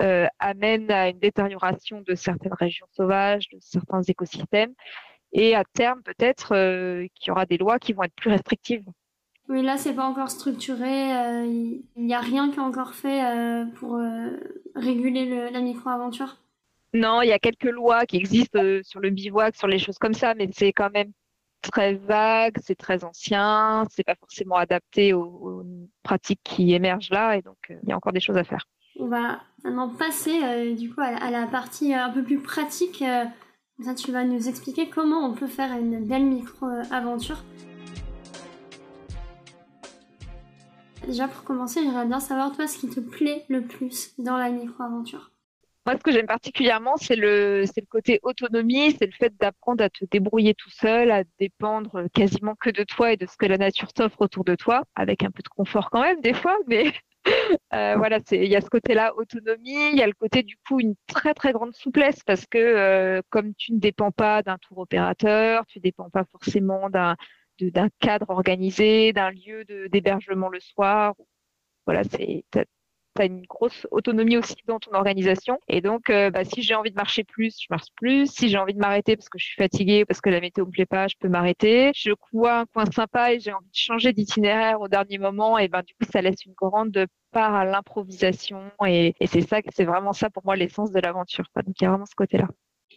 euh, 0.00 0.26
amène 0.38 0.90
à 0.90 1.08
une 1.08 1.18
détérioration 1.18 2.02
de 2.02 2.14
certaines 2.14 2.54
régions 2.54 2.86
sauvages, 2.92 3.48
de 3.52 3.58
certains 3.60 4.02
écosystèmes, 4.02 4.72
et 5.32 5.54
à 5.54 5.64
terme 5.64 6.02
peut-être 6.02 6.54
euh, 6.54 7.06
qu'il 7.14 7.28
y 7.28 7.30
aura 7.30 7.46
des 7.46 7.58
lois 7.58 7.78
qui 7.78 7.92
vont 7.92 8.02
être 8.04 8.14
plus 8.14 8.30
restrictives 8.30 8.84
Oui, 9.48 9.62
là, 9.62 9.76
c'est 9.76 9.94
pas 9.94 10.06
encore 10.06 10.30
structuré. 10.30 11.10
Il 11.44 11.82
n'y 11.96 12.14
a 12.14 12.20
rien 12.20 12.50
qui 12.50 12.56
est 12.56 12.62
encore 12.62 12.94
fait 12.94 13.22
pour 13.76 14.00
réguler 14.74 15.26
le, 15.26 15.50
la 15.50 15.60
micro-aventure. 15.60 16.38
Non, 16.92 17.22
il 17.22 17.28
y 17.28 17.32
a 17.32 17.40
quelques 17.40 17.64
lois 17.64 18.06
qui 18.06 18.16
existent 18.16 18.60
sur 18.82 19.00
le 19.00 19.10
bivouac, 19.10 19.56
sur 19.56 19.66
les 19.66 19.78
choses 19.78 19.98
comme 19.98 20.14
ça, 20.14 20.34
mais 20.34 20.48
c'est 20.52 20.72
quand 20.72 20.90
même 20.90 21.12
très 21.70 21.94
vague, 21.94 22.56
c'est 22.62 22.76
très 22.76 23.04
ancien, 23.04 23.84
c'est 23.90 24.04
pas 24.04 24.14
forcément 24.14 24.56
adapté 24.56 25.12
aux, 25.12 25.64
pratiques 26.02 26.40
qui 26.44 26.74
émergent 26.74 27.10
là, 27.10 27.36
et 27.36 27.42
donc 27.42 27.56
euh, 27.70 27.76
il 27.82 27.88
y 27.88 27.92
a 27.92 27.96
encore 27.96 28.12
des 28.12 28.20
choses 28.20 28.36
à 28.36 28.44
faire. 28.44 28.66
On 28.98 29.06
va 29.06 29.40
maintenant 29.64 29.88
passer 29.88 30.40
euh, 30.42 30.74
du 30.74 30.92
coup 30.92 31.00
à, 31.00 31.30
la 31.30 31.46
partie 31.46 31.92
euh, 31.92 32.04
un 32.04 32.10
peu 32.10 32.22
plus 32.22 32.38
pratique. 32.38 33.02
ça, 33.82 33.94
tu 33.94 34.12
vas 34.12 34.24
nous 34.24 34.48
expliquer 34.48 34.88
comment 34.88 35.26
on 35.26 35.34
peut 35.34 35.48
faire 35.48 35.72
une 35.72 36.04
belle 36.04 36.24
micro-aventure. 36.24 37.42
Déjà 41.06 41.28
pour 41.28 41.42
commencer, 41.44 41.82
j'aimerais 41.82 42.06
bien 42.06 42.20
savoir 42.20 42.52
toi 42.52 42.66
ce 42.66 42.78
qui 42.78 42.88
te 42.88 43.00
plaît 43.00 43.44
le 43.48 43.62
plus 43.62 44.14
dans 44.18 44.36
la 44.36 44.48
micro-aventure. 44.50 45.32
Moi, 45.86 45.96
ce 45.98 46.02
que 46.02 46.12
j'aime 46.12 46.26
particulièrement, 46.26 46.96
c'est 46.96 47.16
le, 47.16 47.64
c'est 47.66 47.82
le 47.82 47.86
côté 47.86 48.20
autonomie, 48.22 48.92
c'est 48.92 49.04
le 49.04 49.12
fait 49.12 49.36
d'apprendre 49.38 49.84
à 49.84 49.90
te 49.90 50.06
débrouiller 50.10 50.54
tout 50.54 50.70
seul, 50.70 51.10
à 51.10 51.24
dépendre 51.38 52.06
quasiment 52.14 52.54
que 52.54 52.70
de 52.70 52.84
toi 52.84 53.12
et 53.12 53.18
de 53.18 53.26
ce 53.26 53.36
que 53.36 53.44
la 53.44 53.58
nature 53.58 53.92
t'offre 53.92 54.22
autour 54.22 54.44
de 54.44 54.54
toi, 54.54 54.84
avec 54.94 55.22
un 55.24 55.30
peu 55.30 55.42
de 55.42 55.48
confort 55.48 55.90
quand 55.90 56.00
même 56.00 56.22
des 56.22 56.32
fois, 56.32 56.56
mais 56.68 56.90
euh, 57.74 57.96
voilà, 57.96 58.18
il 58.32 58.44
y 58.44 58.56
a 58.56 58.60
ce 58.60 58.68
côté-là 58.68 59.14
autonomie, 59.16 59.90
il 59.92 59.96
y 59.96 60.02
a 60.02 60.06
le 60.06 60.12
côté 60.12 60.42
du 60.42 60.56
coup 60.68 60.80
une 60.80 60.94
très 61.06 61.34
très 61.34 61.52
grande 61.52 61.74
souplesse 61.74 62.22
parce 62.24 62.46
que 62.46 62.58
euh, 62.58 63.22
comme 63.30 63.54
tu 63.54 63.72
ne 63.72 63.78
dépends 63.78 64.12
pas 64.12 64.42
d'un 64.42 64.58
tour 64.58 64.78
opérateur, 64.78 65.66
tu 65.66 65.78
ne 65.78 65.82
dépends 65.82 66.10
pas 66.10 66.24
forcément 66.30 66.90
d'un 66.90 67.16
cadre 68.00 68.30
organisé, 68.30 69.12
d'un 69.12 69.30
lieu 69.30 69.64
d'hébergement 69.90 70.48
le 70.48 70.60
soir. 70.60 71.14
Voilà, 71.86 72.02
c'est 72.04 72.44
tu 73.14 73.22
as 73.22 73.26
une 73.26 73.42
grosse 73.42 73.86
autonomie 73.90 74.36
aussi 74.36 74.56
dans 74.66 74.78
ton 74.78 74.92
organisation. 74.94 75.58
Et 75.68 75.80
donc, 75.80 76.10
euh, 76.10 76.30
bah, 76.30 76.44
si 76.44 76.62
j'ai 76.62 76.74
envie 76.74 76.90
de 76.90 76.96
marcher 76.96 77.24
plus, 77.24 77.56
je 77.60 77.66
marche 77.70 77.88
plus. 77.96 78.30
Si 78.30 78.48
j'ai 78.48 78.58
envie 78.58 78.74
de 78.74 78.78
m'arrêter 78.78 79.16
parce 79.16 79.28
que 79.28 79.38
je 79.38 79.44
suis 79.44 79.56
fatiguée, 79.56 80.04
parce 80.04 80.20
que 80.20 80.30
la 80.30 80.40
météo 80.40 80.66
me 80.66 80.70
plaît 80.70 80.86
pas, 80.86 81.08
je 81.08 81.14
peux 81.18 81.28
m'arrêter. 81.28 81.92
Je 81.94 82.10
vois 82.32 82.60
un 82.60 82.66
coin 82.66 82.84
sympa 82.86 83.32
et 83.32 83.40
j'ai 83.40 83.52
envie 83.52 83.70
de 83.70 83.76
changer 83.76 84.12
d'itinéraire 84.12 84.80
au 84.80 84.88
dernier 84.88 85.18
moment. 85.18 85.58
Et 85.58 85.68
ben, 85.68 85.82
du 85.82 85.94
coup, 85.94 86.10
ça 86.10 86.20
laisse 86.22 86.44
une 86.44 86.54
grande 86.54 87.06
part 87.32 87.54
à 87.54 87.64
l'improvisation. 87.64 88.60
Et, 88.86 89.14
et 89.20 89.26
c'est 89.26 89.42
ça, 89.42 89.58
c'est 89.74 89.84
vraiment 89.84 90.12
ça 90.12 90.30
pour 90.30 90.44
moi 90.44 90.56
l'essence 90.56 90.90
de 90.90 91.00
l'aventure. 91.00 91.44
Donc, 91.56 91.74
il 91.80 91.84
y 91.84 91.86
a 91.86 91.90
vraiment 91.90 92.06
ce 92.06 92.14
côté-là. 92.14 92.48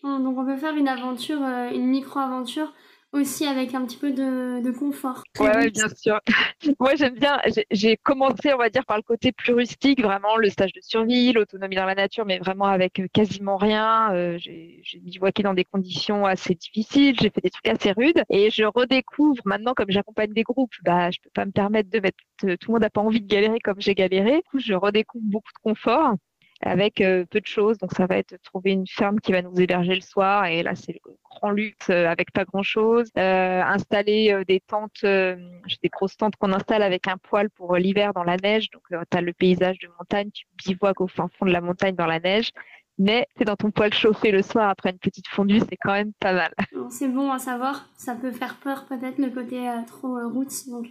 Donc, 0.04 0.38
on 0.38 0.46
peut 0.46 0.58
faire 0.58 0.76
une 0.76 0.88
aventure, 0.88 1.42
euh, 1.42 1.72
une 1.72 1.88
micro-aventure 1.88 2.74
aussi 3.18 3.46
avec 3.46 3.74
un 3.74 3.86
petit 3.86 3.98
peu 3.98 4.12
de, 4.12 4.72
confort. 4.72 5.24
Ouais, 5.40 5.70
bien 5.72 5.88
sûr. 5.90 6.20
Moi, 6.80 6.96
j'aime 6.96 7.16
bien. 7.16 7.40
J'ai 7.72 7.98
commencé, 7.98 8.54
on 8.54 8.58
va 8.58 8.70
dire, 8.70 8.86
par 8.86 8.98
le 8.98 9.04
côté 9.04 9.32
plus 9.32 9.54
rustique, 9.54 10.02
vraiment 10.02 10.38
le 10.38 10.50
stage 10.50 10.74
de 10.74 10.82
survie, 10.82 11.34
l'autonomie 11.34 11.76
dans 11.76 11.86
la 11.86 11.96
nature, 11.96 12.26
mais 12.26 12.40
vraiment 12.40 12.66
avec 12.66 13.00
euh, 13.00 13.08
quasiment 13.12 13.58
rien. 13.58 14.14
Euh, 14.14 14.38
j'ai 14.40 15.00
bivouaqué 15.00 15.44
dans 15.44 15.54
des 15.54 15.66
conditions 15.66 16.26
assez 16.26 16.56
difficiles. 16.56 17.16
J'ai 17.20 17.30
fait 17.30 17.42
des 17.42 17.50
trucs 17.50 17.68
assez 17.68 17.92
rudes, 17.92 18.24
et 18.30 18.50
je 18.50 18.64
redécouvre 18.64 19.42
maintenant, 19.46 19.74
comme 19.74 19.90
j'accompagne 19.90 20.34
des 20.34 20.44
groupes, 20.44 20.74
bah, 20.84 21.12
je 21.12 21.20
peux 21.24 21.32
pas 21.34 21.46
me 21.46 21.52
permettre 21.52 21.90
de 21.90 22.00
mettre. 22.00 22.18
Tout 22.40 22.48
le 22.48 22.72
monde 22.74 22.82
n'a 22.82 22.90
pas 22.90 23.02
envie 23.02 23.22
de 23.22 23.28
galérer 23.28 23.60
comme 23.60 23.80
j'ai 23.80 23.96
galéré. 23.96 24.38
Du 24.38 24.44
coup, 24.52 24.60
je 24.60 24.74
redécouvre 24.74 25.26
beaucoup 25.26 25.52
de 25.52 25.72
confort 25.72 26.14
avec 26.62 27.02
euh, 27.02 27.26
peu 27.26 27.40
de 27.40 27.46
choses. 27.46 27.78
Donc 27.78 27.94
ça 27.94 28.06
va 28.06 28.18
être 28.18 28.36
trouver 28.44 28.72
une 28.72 28.88
ferme 28.88 29.20
qui 29.20 29.32
va 29.32 29.42
nous 29.42 29.60
héberger 29.60 29.96
le 29.96 30.02
soir 30.02 30.46
et 30.46 30.64
là 30.64 30.76
c'est 30.76 30.94
le 30.94 31.00
grand 31.24 31.52
luxe 31.52 31.90
euh, 31.90 32.08
avec 32.08 32.32
pas 32.32 32.46
grand 32.46 32.64
chose. 32.64 33.10
Euh, 33.18 33.62
installer 33.62 34.44
des 34.48 34.60
tentes, 34.60 35.04
des 35.04 35.90
grosses 35.92 36.18
tentes 36.18 36.36
qu'on 36.36 36.54
installe 36.54 36.82
avec 36.82 37.08
un 37.08 37.18
poêle 37.18 37.50
pour 37.50 37.76
l'hiver 37.76 38.14
dans 38.14 38.24
la 38.24 38.38
neige. 38.38 38.70
Donc 38.72 38.84
tu 38.90 39.18
as 39.18 39.22
le 39.22 39.34
paysage 39.34 39.80
de 39.80 39.90
montagne, 40.00 40.30
tu 40.32 40.46
bivouaques 40.66 41.02
au 41.02 41.08
fin 41.08 41.30
fond 41.38 41.46
de 41.46 41.52
la 41.52 41.62
montagne 41.62 41.96
dans 41.96 42.08
la 42.08 42.20
neige. 42.20 42.52
Mais 43.00 43.28
c'est 43.38 43.46
dans 43.46 43.56
ton 43.56 43.70
poêle 43.70 43.94
chauffé 43.94 44.32
le 44.32 44.42
soir 44.42 44.70
après 44.70 44.90
une 44.90 44.98
petite 44.98 45.28
fondue, 45.28 45.60
c'est 45.60 45.78
quand 45.78 45.94
même 45.94 46.14
pas 46.20 46.34
mal. 46.34 46.52
C'est 46.90 47.08
bon 47.08 47.32
à 47.32 47.38
savoir, 47.38 47.88
ça 47.96 48.16
peut 48.16 48.32
faire 48.32 48.56
peur 48.56 48.88
peut-être 48.88 49.20
le 49.20 49.30
côté 49.30 49.70
trop 49.86 50.18
route, 50.30 50.68
donc 50.68 50.90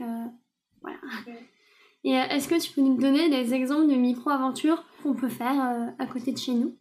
voilà. 0.83 0.99
Et 2.07 2.17
euh, 2.17 2.23
est-ce 2.31 2.47
que 2.47 2.59
tu 2.63 2.71
peux 2.71 2.83
nous 2.83 2.97
donner 2.97 3.29
des 3.29 3.53
exemples 3.53 3.91
de 3.91 3.97
micro-aventures 3.97 4.85
qu'on 5.03 5.15
peut 5.15 5.29
faire 5.29 5.61
euh, 5.61 5.91
à 5.99 6.07
côté 6.07 6.31
de 6.31 6.39
chez 6.39 6.53
nous? 6.53 6.79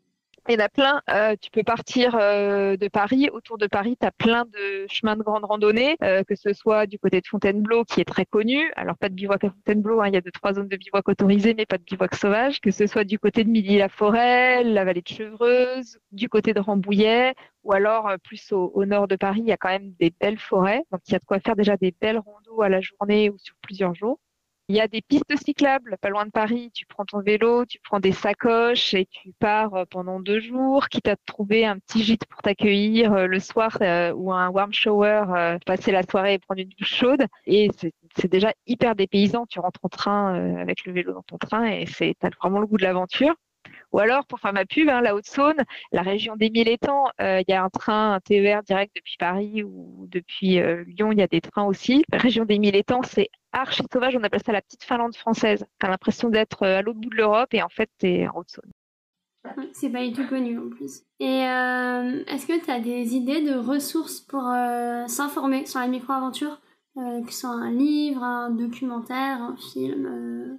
Il 0.48 0.53
y 0.53 0.58
en 0.58 0.63
a 0.63 0.70
plein. 0.70 1.01
Euh, 1.10 1.36
tu 1.41 1.50
peux 1.50 1.63
partir 1.63 2.12
de 2.12 2.88
Paris. 2.89 3.29
Autour 3.34 3.58
de 3.58 3.65
Paris, 3.65 3.98
tu 4.00 4.05
as 4.05 4.12
plein 4.12 4.46
de 4.46 4.85
chemins 4.88 5.16
de 5.16 5.24
grande 5.24 5.44
randonnée, 5.44 5.98
que 6.00 6.35
ce 6.35 6.53
soit 6.53 6.85
du 6.85 7.00
côté 7.00 7.20
de 7.20 7.25
Fontainebleau, 7.25 7.83
qui 7.83 8.01
est 8.01 8.05
très 8.05 8.25
connu. 8.25 8.72
Alors, 8.75 8.96
pas 8.96 9.09
de 9.09 9.16
bivouac 9.16 9.44
à 9.44 9.50
Fontainebleau, 9.50 10.01
hein, 10.01 10.09
il 10.09 10.14
y 10.14 10.18
a 10.18 10.22
deux, 10.22 10.29
trois 10.29 10.53
zones 10.53 10.68
de 10.68 10.77
bivouac 10.77 11.09
autorisées, 11.09 11.55
mais 11.55 11.66
pas 11.66 11.79
de 11.79 11.83
bivouac 11.83 12.14
sauvage. 12.14 12.61
Que 12.61 12.70
ce 12.70 12.85
soit 12.85 13.05
du 13.05 13.18
côté 13.18 13.44
de 13.44 13.50
Midi-la-Forêt, 13.50 14.64
la 14.64 14.85
vallée 14.85 15.01
de 15.01 15.07
Chevreuse, 15.07 15.98
du 16.11 16.29
côté 16.29 16.53
de 16.53 16.59
Rambouillet, 16.59 17.33
ou 17.64 17.74
alors 17.74 18.11
plus 18.24 18.51
au, 18.51 18.72
au, 18.75 18.85
nord 18.85 19.07
de 19.07 19.16
Paris, 19.16 19.40
il 19.40 19.48
y 19.48 19.51
a 19.51 19.57
quand 19.57 19.70
même 19.70 19.94
des 20.00 20.14
belles 20.22 20.38
forêts. 20.38 20.83
Donc, 20.92 21.01
il 21.07 21.14
y 21.14 21.16
a 21.16 21.20
de 21.20 21.25
quoi 21.25 21.40
faire 21.40 21.55
déjà 21.55 21.75
des 21.75 21.96
belles 22.00 22.20
randos 22.20 22.61
à 22.61 22.70
la 22.70 22.81
journée 22.81 23.31
ou 23.31 23.40
sur 23.40 23.55
plusieurs 23.64 23.96
jours. 23.96 24.20
Il 24.68 24.75
y 24.75 24.82
a 24.82 24.88
des 24.88 25.04
pistes 25.04 25.36
cyclables 25.38 25.96
pas 26.01 26.10
loin 26.10 26.25
de 26.25 26.32
Paris. 26.32 26.72
Tu 26.74 26.88
prends 26.88 27.06
ton 27.06 27.22
vélo, 27.22 27.66
tu 27.66 27.78
prends 27.84 28.00
des 28.00 28.12
sacoches 28.12 28.96
et 28.96 29.06
tu 29.06 29.32
pars 29.40 29.75
euh, 29.75 29.86
pendant 29.88 30.20
deux 30.20 30.40
jours, 30.40 30.90
quitte 30.90 31.08
à 31.08 31.16
te 31.16 31.22
trouver 31.28 31.68
un 31.68 31.78
petit 31.78 32.04
gîte 32.04 32.25
pour 32.25 32.42
t'accueillir 32.42 33.14
euh, 33.14 33.28
le 33.28 33.40
soir 33.40 33.78
euh, 33.82 34.12
ou 34.14 34.34
un 34.34 34.50
warm 34.50 34.74
shower, 34.74 35.58
passer 35.68 35.92
la 35.92 36.01
soirée 36.01 36.34
et 36.34 36.40
prendre 36.40 36.62
une 36.62 36.70
douche 36.70 36.96
chaude. 36.96 37.25
Et 37.46 37.70
c'est 38.18 38.28
déjà 38.28 38.54
hyper 38.66 38.96
dépaysant. 38.96 39.46
Tu 39.46 39.60
rentres 39.60 39.82
en 39.84 39.90
train 39.90 40.34
avec 40.60 40.84
le 40.86 40.94
vélo 40.94 41.14
dans 41.14 41.24
ton 41.24 41.38
train 41.38 41.66
et 41.66 41.86
c'est 41.86 42.16
as 42.24 42.30
vraiment 42.42 42.60
le 42.60 42.66
goût 42.66 42.78
de 42.78 42.84
l'aventure. 42.84 43.36
Ou 43.92 44.00
alors, 44.00 44.25
pour 44.25 44.40
faire 44.40 44.54
ma 44.54 44.66
pub, 44.66 44.90
hein, 44.90 45.01
la 45.01 45.16
Haute-Saône, 45.16 45.64
la 45.92 46.01
région 46.01 46.36
des 46.36 46.50
Mille 46.50 46.68
Étangs, 46.68 47.06
il 47.20 47.44
y 47.48 47.54
a 47.54 47.64
un 47.64 47.70
train, 47.70 48.14
un 48.14 48.20
TER 48.20 48.64
direct 48.64 48.96
depuis 48.96 49.16
Paris 49.18 49.64
ou 49.64 50.08
depuis 50.10 50.60
Lyon, 50.88 51.12
il 51.12 51.20
y 51.20 51.22
a 51.22 51.28
des 51.28 51.42
trains 51.42 51.66
aussi. 51.66 52.04
La 52.12 52.18
région 52.18 52.46
des 52.46 52.60
Mille 52.60 52.75
Étangs, 52.75 53.04
c'est 53.04 53.30
archi 53.55 53.83
sauvage, 53.91 54.15
on 54.15 54.24
appelle 54.24 54.44
ça 54.46 54.51
la 54.51 54.61
petite 54.61 54.83
Finlande 54.83 55.15
française. 55.15 55.65
Tu 55.79 55.85
as 55.85 55.89
l'impression 55.89 56.29
d'être 56.29 56.63
euh, 56.63 56.79
à 56.79 56.81
l'autre 56.81 57.00
bout 57.00 57.09
de 57.09 57.15
l'Europe 57.15 57.53
et 57.53 57.63
en 57.63 57.70
fait, 57.70 57.89
tu 58.00 58.07
es 58.07 58.27
en 58.27 58.39
Haute-Saône. 58.39 58.72
C'est 59.74 59.89
pas 59.89 60.05
du 60.05 60.13
tout 60.13 60.27
connu 60.27 60.57
en 60.57 60.70
plus. 60.70 61.03
Et 61.20 61.48
euh, 61.48 62.24
est-ce 62.27 62.48
que 62.48 62.63
tu 62.63 62.72
as 62.72 62.79
des 62.79 63.15
idées 63.15 63.41
de 63.41 63.55
ressources 63.55 64.20
pour 64.20 64.48
euh, 64.48 65.05
s'informer 65.07 65.65
sur 65.65 65.79
la 65.79 65.87
micro-aventure? 65.87 66.59
Que 66.96 67.29
ce 67.29 67.41
soit 67.41 67.50
un 67.50 67.72
livre, 67.72 68.24
un 68.24 68.51
documentaire, 68.51 69.41
un 69.41 69.57
film 69.57 70.57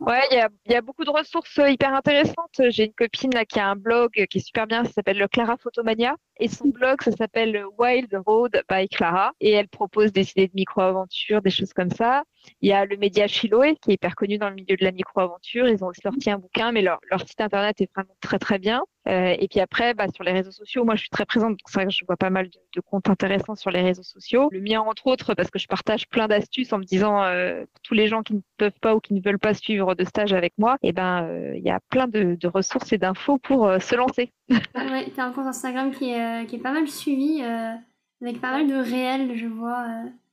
Ouais, 0.00 0.22
il 0.30 0.72
y 0.72 0.74
a, 0.74 0.80
beaucoup 0.80 1.04
de 1.04 1.10
ressources 1.10 1.58
hyper 1.58 1.94
intéressantes. 1.94 2.60
J'ai 2.68 2.86
une 2.86 2.92
copine 2.92 3.32
qui 3.48 3.58
a 3.58 3.68
un 3.68 3.76
blog 3.76 4.10
qui 4.30 4.38
est 4.38 4.46
super 4.46 4.66
bien, 4.66 4.84
ça 4.84 4.92
s'appelle 4.92 5.18
le 5.18 5.28
Clara 5.28 5.56
Photomania. 5.56 6.16
Et 6.38 6.48
son 6.48 6.68
blog, 6.68 7.02
ça 7.02 7.12
s'appelle 7.12 7.64
Wild 7.78 8.14
Road 8.26 8.62
by 8.70 8.88
Clara. 8.88 9.32
Et 9.40 9.52
elle 9.52 9.68
propose 9.68 10.12
des 10.12 10.30
idées 10.30 10.48
de 10.48 10.54
micro-aventures, 10.54 11.42
des 11.42 11.50
choses 11.50 11.72
comme 11.72 11.90
ça. 11.90 12.24
Il 12.60 12.68
y 12.68 12.72
a 12.72 12.84
le 12.84 12.96
média 12.96 13.26
Chiloé, 13.26 13.76
qui 13.76 13.90
est 13.90 13.94
hyper 13.94 14.14
connu 14.14 14.38
dans 14.38 14.48
le 14.48 14.54
milieu 14.54 14.76
de 14.76 14.84
la 14.84 14.92
micro-aventure. 14.92 15.68
Ils 15.68 15.84
ont 15.84 15.92
sorti 16.02 16.30
un 16.30 16.38
bouquin, 16.38 16.72
mais 16.72 16.82
leur 16.82 17.00
site 17.26 17.40
internet 17.40 17.80
est 17.80 17.90
vraiment 17.94 18.16
très 18.20 18.38
très 18.38 18.58
bien. 18.58 18.82
Euh, 19.06 19.34
et 19.38 19.48
puis 19.48 19.60
après, 19.60 19.92
bah, 19.92 20.06
sur 20.14 20.24
les 20.24 20.32
réseaux 20.32 20.50
sociaux, 20.50 20.84
moi 20.84 20.94
je 20.94 21.00
suis 21.00 21.10
très 21.10 21.26
présente, 21.26 21.50
donc 21.50 21.60
c'est 21.66 21.74
vrai 21.74 21.86
que 21.86 21.92
je 21.92 22.04
vois 22.06 22.16
pas 22.16 22.30
mal 22.30 22.48
de, 22.48 22.80
comptes 22.80 23.08
intéressants 23.08 23.54
sur 23.54 23.70
les 23.70 23.82
réseaux 23.82 24.02
sociaux. 24.02 24.48
Le 24.50 24.60
mien 24.60 24.80
entre 24.80 25.06
autres, 25.06 25.34
parce 25.34 25.50
que 25.50 25.58
je 25.58 25.66
partage 25.66 26.08
plein 26.08 26.26
d'astuces 26.26 26.72
en 26.72 26.78
me 26.78 26.84
disant 26.84 27.22
euh, 27.22 27.64
tous 27.82 27.94
les 27.94 28.08
gens 28.08 28.22
qui 28.22 28.34
ne 28.34 28.40
peuvent 28.56 28.78
pas 28.80 28.94
ou 28.94 29.00
qui 29.00 29.14
ne 29.14 29.20
veulent 29.20 29.38
pas 29.38 29.54
suivre 29.54 29.94
de 29.94 30.04
stage 30.04 30.32
avec 30.32 30.54
moi, 30.56 30.76
et 30.82 30.88
eh 30.88 30.92
ben 30.92 31.24
euh, 31.24 31.52
il 31.56 31.62
y 31.62 31.70
a 31.70 31.80
plein 31.90 32.06
de, 32.06 32.34
de 32.34 32.48
ressources 32.48 32.92
et 32.92 32.98
d'infos 32.98 33.38
pour 33.38 33.66
euh, 33.66 33.78
se 33.78 33.94
lancer. 33.94 34.32
ouais, 34.48 35.12
t'as 35.14 35.26
un 35.26 35.32
compte 35.32 35.46
Instagram 35.46 35.90
qui 35.90 36.10
est, 36.10 36.42
euh, 36.42 36.44
qui 36.46 36.56
est 36.56 36.60
pas 36.60 36.72
mal 36.72 36.88
suivi, 36.88 37.42
avec 37.42 38.40
pas 38.40 38.52
mal 38.52 38.66
de 38.66 38.76
réels, 38.76 39.36
je 39.36 39.46
vois, 39.46 39.86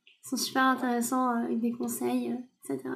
qui 0.06 0.28
sont 0.28 0.36
super 0.36 0.62
intéressants, 0.62 1.28
avec 1.44 1.60
des 1.60 1.72
conseils, 1.72 2.34
etc. 2.64 2.88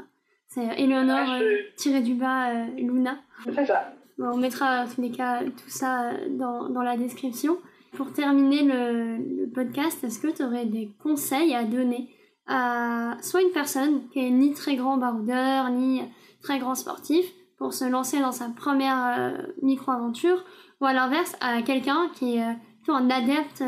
C'est 0.49 0.81
Eleonore 0.81 1.43
tiré 1.77 2.01
du 2.01 2.15
bas 2.15 2.65
Luna. 2.77 3.19
C'est 3.45 3.67
ça 3.67 3.96
on 4.19 4.37
mettra 4.37 4.87
tous 4.87 5.01
les 5.01 5.11
cas 5.11 5.45
tout 5.45 5.69
ça 5.69 6.13
dans, 6.31 6.69
dans 6.69 6.83
la 6.83 6.97
description. 6.97 7.59
Pour 7.93 8.13
terminer 8.13 8.63
le, 8.63 9.47
podcast, 9.55 10.03
est-ce 10.05 10.19
que 10.19 10.29
tu 10.29 10.43
aurais 10.43 10.67
des 10.67 10.91
conseils 11.03 11.55
à 11.55 11.65
donner 11.65 12.11
à 12.47 13.17
soit 13.23 13.43
une 13.43 13.53
personne 13.53 14.09
qui 14.11 14.21
est 14.21 14.31
ni 14.31 14.53
très 14.53 14.77
grand 14.77 14.99
baroudeur, 14.99 15.71
ni 15.71 16.03
très 16.43 16.59
grand 16.59 16.75
sportif, 16.75 17.27
pour 17.57 17.73
se 17.73 17.85
lancer 17.85 18.21
dans 18.21 18.33
sa 18.33 18.51
première 18.51 19.17
euh, 19.19 19.43
micro-aventure, 19.63 20.45
ou 20.81 20.85
à 20.85 20.93
l'inverse, 20.93 21.35
à 21.41 21.63
quelqu'un 21.63 22.11
qui 22.15 22.37
est 22.37 22.45
euh, 22.45 22.53
plutôt 22.77 22.93
un 22.93 23.09
adepte 23.11 23.65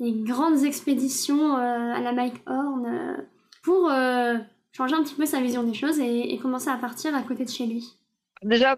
des 0.00 0.12
grandes 0.12 0.64
expéditions 0.64 1.56
euh, 1.56 1.94
à 1.94 2.00
la 2.00 2.12
Mike 2.12 2.42
Horn, 2.46 3.24
pour 3.62 3.90
changer 4.72 4.94
un 4.94 5.02
petit 5.02 5.14
peu 5.14 5.26
sa 5.26 5.40
vision 5.40 5.62
des 5.62 5.74
choses 5.74 5.98
et, 6.00 6.32
et 6.32 6.38
commencer 6.38 6.68
à 6.68 6.76
partir 6.76 7.14
à 7.14 7.22
côté 7.22 7.44
de 7.44 7.50
chez 7.50 7.66
lui? 7.66 7.94
Déjà, 8.42 8.76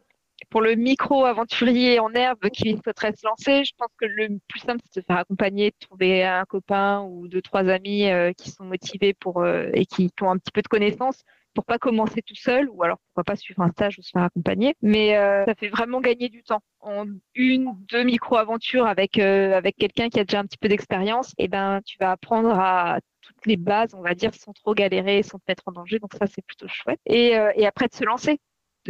pour 0.50 0.60
le 0.60 0.74
micro-aventurier 0.74 2.00
en 2.00 2.12
herbe 2.12 2.48
qui 2.50 2.76
souhaiterait 2.82 3.12
se 3.12 3.26
lancer, 3.26 3.64
je 3.64 3.72
pense 3.78 3.90
que 3.96 4.04
le 4.04 4.38
plus 4.48 4.60
simple, 4.60 4.80
c'est 4.84 5.00
de 5.00 5.02
se 5.02 5.06
faire 5.06 5.18
accompagner, 5.18 5.70
de 5.70 5.86
trouver 5.86 6.24
un 6.24 6.44
copain 6.44 7.02
ou 7.02 7.28
deux, 7.28 7.40
trois 7.40 7.68
amis 7.68 8.10
euh, 8.10 8.32
qui 8.32 8.50
sont 8.50 8.64
motivés 8.64 9.14
pour, 9.14 9.42
euh, 9.42 9.70
et 9.74 9.86
qui, 9.86 10.10
ont 10.20 10.30
un 10.30 10.38
petit 10.38 10.50
peu 10.52 10.62
de 10.62 10.68
connaissances 10.68 11.22
pour 11.54 11.64
pas 11.64 11.78
commencer 11.78 12.22
tout 12.22 12.36
seul 12.36 12.68
ou 12.70 12.82
alors 12.84 12.98
pourquoi 12.98 13.24
pas 13.24 13.36
suivre 13.36 13.62
un 13.62 13.70
stage 13.70 13.98
ou 13.98 14.02
se 14.02 14.10
faire 14.10 14.22
accompagner. 14.22 14.74
Mais 14.82 15.16
euh, 15.16 15.44
ça 15.46 15.54
fait 15.54 15.68
vraiment 15.68 16.00
gagner 16.00 16.28
du 16.28 16.42
temps. 16.42 16.62
En 16.80 17.06
une, 17.34 17.76
deux 17.88 18.02
micro-aventures 18.02 18.86
avec, 18.86 19.18
avec 19.18 19.76
quelqu'un 19.76 20.08
qui 20.08 20.20
a 20.20 20.24
déjà 20.24 20.40
un 20.40 20.44
petit 20.44 20.58
peu 20.58 20.68
d'expérience, 20.68 21.30
et 21.38 21.44
eh 21.44 21.48
ben, 21.48 21.80
tu 21.84 21.96
vas 22.00 22.12
apprendre 22.12 22.50
à 22.50 23.00
toutes 23.20 23.46
les 23.46 23.56
bases, 23.56 23.94
on 23.94 24.00
va 24.00 24.14
dire, 24.14 24.34
sans 24.34 24.52
trop 24.52 24.74
galérer, 24.74 25.22
sans 25.22 25.38
te 25.38 25.44
mettre 25.48 25.64
en 25.66 25.72
danger. 25.72 25.98
Donc 25.98 26.14
ça, 26.14 26.26
c'est 26.26 26.44
plutôt 26.44 26.68
chouette. 26.68 27.00
Et, 27.06 27.32
et 27.56 27.66
après, 27.66 27.88
de 27.88 27.94
se 27.94 28.04
lancer 28.04 28.40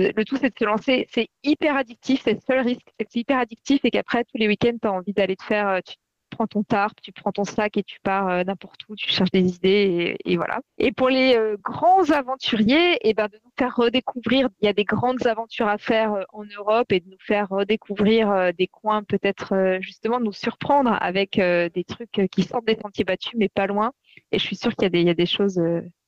le 0.08 0.24
tout, 0.24 0.36
c'est 0.36 0.50
de 0.50 0.58
se 0.58 0.64
lancer. 0.64 1.06
C'est 1.10 1.28
hyper 1.42 1.76
addictif, 1.76 2.22
c'est 2.24 2.34
le 2.34 2.40
seul 2.40 2.60
risque. 2.60 2.88
C'est 2.98 3.16
hyper 3.16 3.38
addictif 3.38 3.80
et 3.84 3.90
qu'après, 3.90 4.24
tous 4.24 4.36
les 4.36 4.48
week-ends, 4.48 4.76
tu 4.80 4.88
as 4.88 4.92
envie 4.92 5.12
d'aller 5.12 5.36
te 5.36 5.44
faire. 5.44 5.68
Euh, 5.68 5.80
tu 5.84 5.96
prends 6.30 6.46
ton 6.46 6.62
tarp, 6.62 7.00
tu 7.02 7.10
prends 7.10 7.32
ton 7.32 7.42
sac 7.42 7.76
et 7.76 7.82
tu 7.82 7.98
pars 8.04 8.28
euh, 8.28 8.44
n'importe 8.44 8.82
où, 8.88 8.94
tu 8.94 9.10
cherches 9.10 9.32
des 9.32 9.56
idées 9.56 10.16
et, 10.24 10.36
voilà. 10.36 10.60
Et 10.78 10.92
pour 10.92 11.08
les 11.08 11.34
euh, 11.36 11.56
grands 11.60 12.08
aventuriers, 12.10 12.92
et 12.94 13.10
eh 13.10 13.14
ben, 13.14 13.26
de 13.26 13.40
nous 13.44 13.50
faire 13.58 13.74
redécouvrir, 13.74 14.48
il 14.62 14.66
y 14.66 14.68
a 14.68 14.72
des 14.72 14.84
grandes 14.84 15.26
aventures 15.26 15.66
à 15.66 15.76
faire 15.76 16.24
en 16.32 16.44
Europe 16.44 16.92
et 16.92 17.00
de 17.00 17.08
nous 17.08 17.18
faire 17.18 17.48
redécouvrir 17.48 18.52
des 18.56 18.68
coins, 18.68 19.02
peut-être 19.02 19.78
justement 19.80 20.20
nous 20.20 20.32
surprendre 20.32 20.96
avec 21.00 21.32
des 21.36 21.84
trucs 21.84 22.28
qui 22.30 22.44
sortent 22.44 22.66
des 22.66 22.78
sentiers 22.80 23.04
battus, 23.04 23.34
mais 23.36 23.48
pas 23.48 23.66
loin. 23.66 23.92
Et 24.30 24.38
je 24.38 24.44
suis 24.44 24.56
sûre 24.56 24.74
qu'il 24.76 24.94
y, 24.94 25.02
y, 25.02 25.10
a 25.10 25.14
des 25.14 25.26
choses 25.26 25.60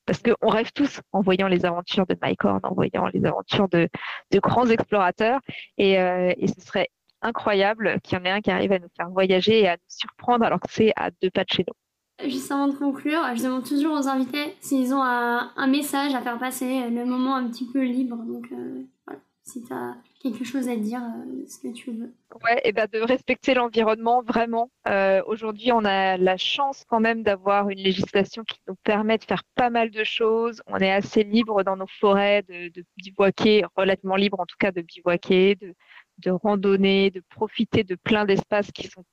parce 0.07 0.23
qu'on 0.23 0.49
rêve 0.49 0.73
tous 0.73 1.01
en 1.13 1.21
voyant 1.21 1.49
les 1.49 1.65
aventures 1.65 2.07
de 2.07 2.17
Mike 2.21 2.45
Horn, 2.45 2.61
en 2.63 2.75
voyant 2.75 3.07
les 3.13 3.25
aventures 3.25 3.69
de, 3.69 3.89
grands 4.35 4.67
explorateurs. 4.67 5.41
Et, 5.79 6.01
euh, 6.01 6.33
et, 6.37 6.49
ce 6.49 6.61
serait 6.61 6.89
incroyable 7.23 8.01
qu'il 8.03 8.19
y 8.19 8.21
en 8.21 8.25
ait 8.25 8.31
un 8.31 8.41
qui 8.41 8.51
arrive 8.51 8.73
à 8.73 8.79
nous 8.79 8.89
faire 8.97 9.09
voyager 9.11 9.61
et 9.61 9.69
à 9.69 9.75
nous 9.75 9.89
surprendre 9.89 10.45
alors 10.45 10.61
que 10.61 10.71
c'est 10.71 10.93
à 10.97 11.11
deux 11.23 11.31
pas 11.31 11.45
de 11.45 11.51
chez 11.51 11.65
nous. 11.67 12.29
Juste 12.29 12.53
avant 12.53 12.69
de 12.69 12.75
conclure, 12.75 13.21
je 13.35 13.43
demande 13.43 13.65
toujours 13.65 13.99
aux 13.99 14.07
invités 14.09 14.55
s'ils 14.61 14.95
ont 14.95 15.03
un, 15.03 15.67
message 15.67 16.15
à 16.15 16.21
faire 16.21 16.39
passer, 16.39 16.89
le 16.89 17.05
moment 17.05 17.35
un 17.35 17.49
petit 17.49 17.67
peu 17.67 17.83
libre. 17.83 18.17
Donc 18.17 18.47
euh, 18.53 18.83
voilà, 19.07 19.21
si 19.45 19.63
tu 19.63 19.73
as 19.73 19.97
quelque 20.23 20.45
chose 20.45 20.69
à 20.69 20.77
dire, 20.77 21.01
euh, 21.01 21.45
ce 21.49 21.59
que 21.59 21.73
tu 21.73 21.91
veux. 21.91 22.15
Ouais, 22.45 22.61
et 22.65 22.73
ben 22.73 22.87
de 22.93 23.01
respecter 23.01 23.55
l'environnement 23.55 24.23
vraiment. 24.23 24.71
Euh, 24.89 25.23
Aujourd'hui, 25.27 25.73
on 25.73 25.85
a 25.85 26.17
la 26.17 26.37
chance 26.37 26.85
quand 26.89 27.01
même 27.01 27.23
d'avoir 27.23 27.69
une 27.71 27.79
législation 27.79 28.45
qui 28.45 28.61
nous 28.69 28.77
permet 28.85 29.19
de 29.19 29.25
faire 29.25 29.43
pas 29.55 29.71
mal 29.71 29.91
de 29.91 30.05
choses. 30.05 30.63
On 30.67 30.79
est 30.79 30.93
assez 30.93 31.25
libre 31.25 31.65
dans 31.65 31.77
nos 31.77 31.87
forêts 32.01 32.43
de, 32.43 32.69
de 32.69 32.85
bivouaquer, 32.97 33.65
relativement 33.77 34.17
libre 34.17 34.39
en 34.41 34.47
tout 34.47 34.57
cas 34.59 34.71
de 34.71 34.81
bivouaquer, 34.81 35.57
de, 35.57 35.75
de 36.19 36.31
randonner, 36.31 37.11
de 37.11 37.23
profiter 37.31 37.83
de 37.83 37.97
plein 37.97 38.25
d'espaces 38.25 38.71
qui 38.71 38.87
sont 38.87 39.05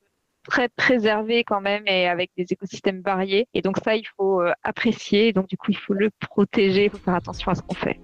très 0.48 0.70
préservés 0.70 1.44
quand 1.44 1.62
même 1.62 1.84
et 1.86 2.08
avec 2.08 2.32
des 2.38 2.46
écosystèmes 2.50 3.02
variés. 3.02 3.48
Et 3.54 3.62
donc 3.62 3.78
ça, 3.84 3.96
il 3.96 4.06
faut 4.16 4.42
euh, 4.42 4.52
apprécier. 4.64 5.34
Donc 5.34 5.48
du 5.48 5.58
coup, 5.58 5.72
il 5.72 5.78
faut 5.78 5.94
le 5.94 6.10
protéger, 6.20 6.86
il 6.86 6.90
faut 6.92 6.98
faire 6.98 7.16
attention 7.16 7.52
à 7.52 7.56
ce 7.56 7.62
qu'on 7.62 7.76
fait. 7.76 8.00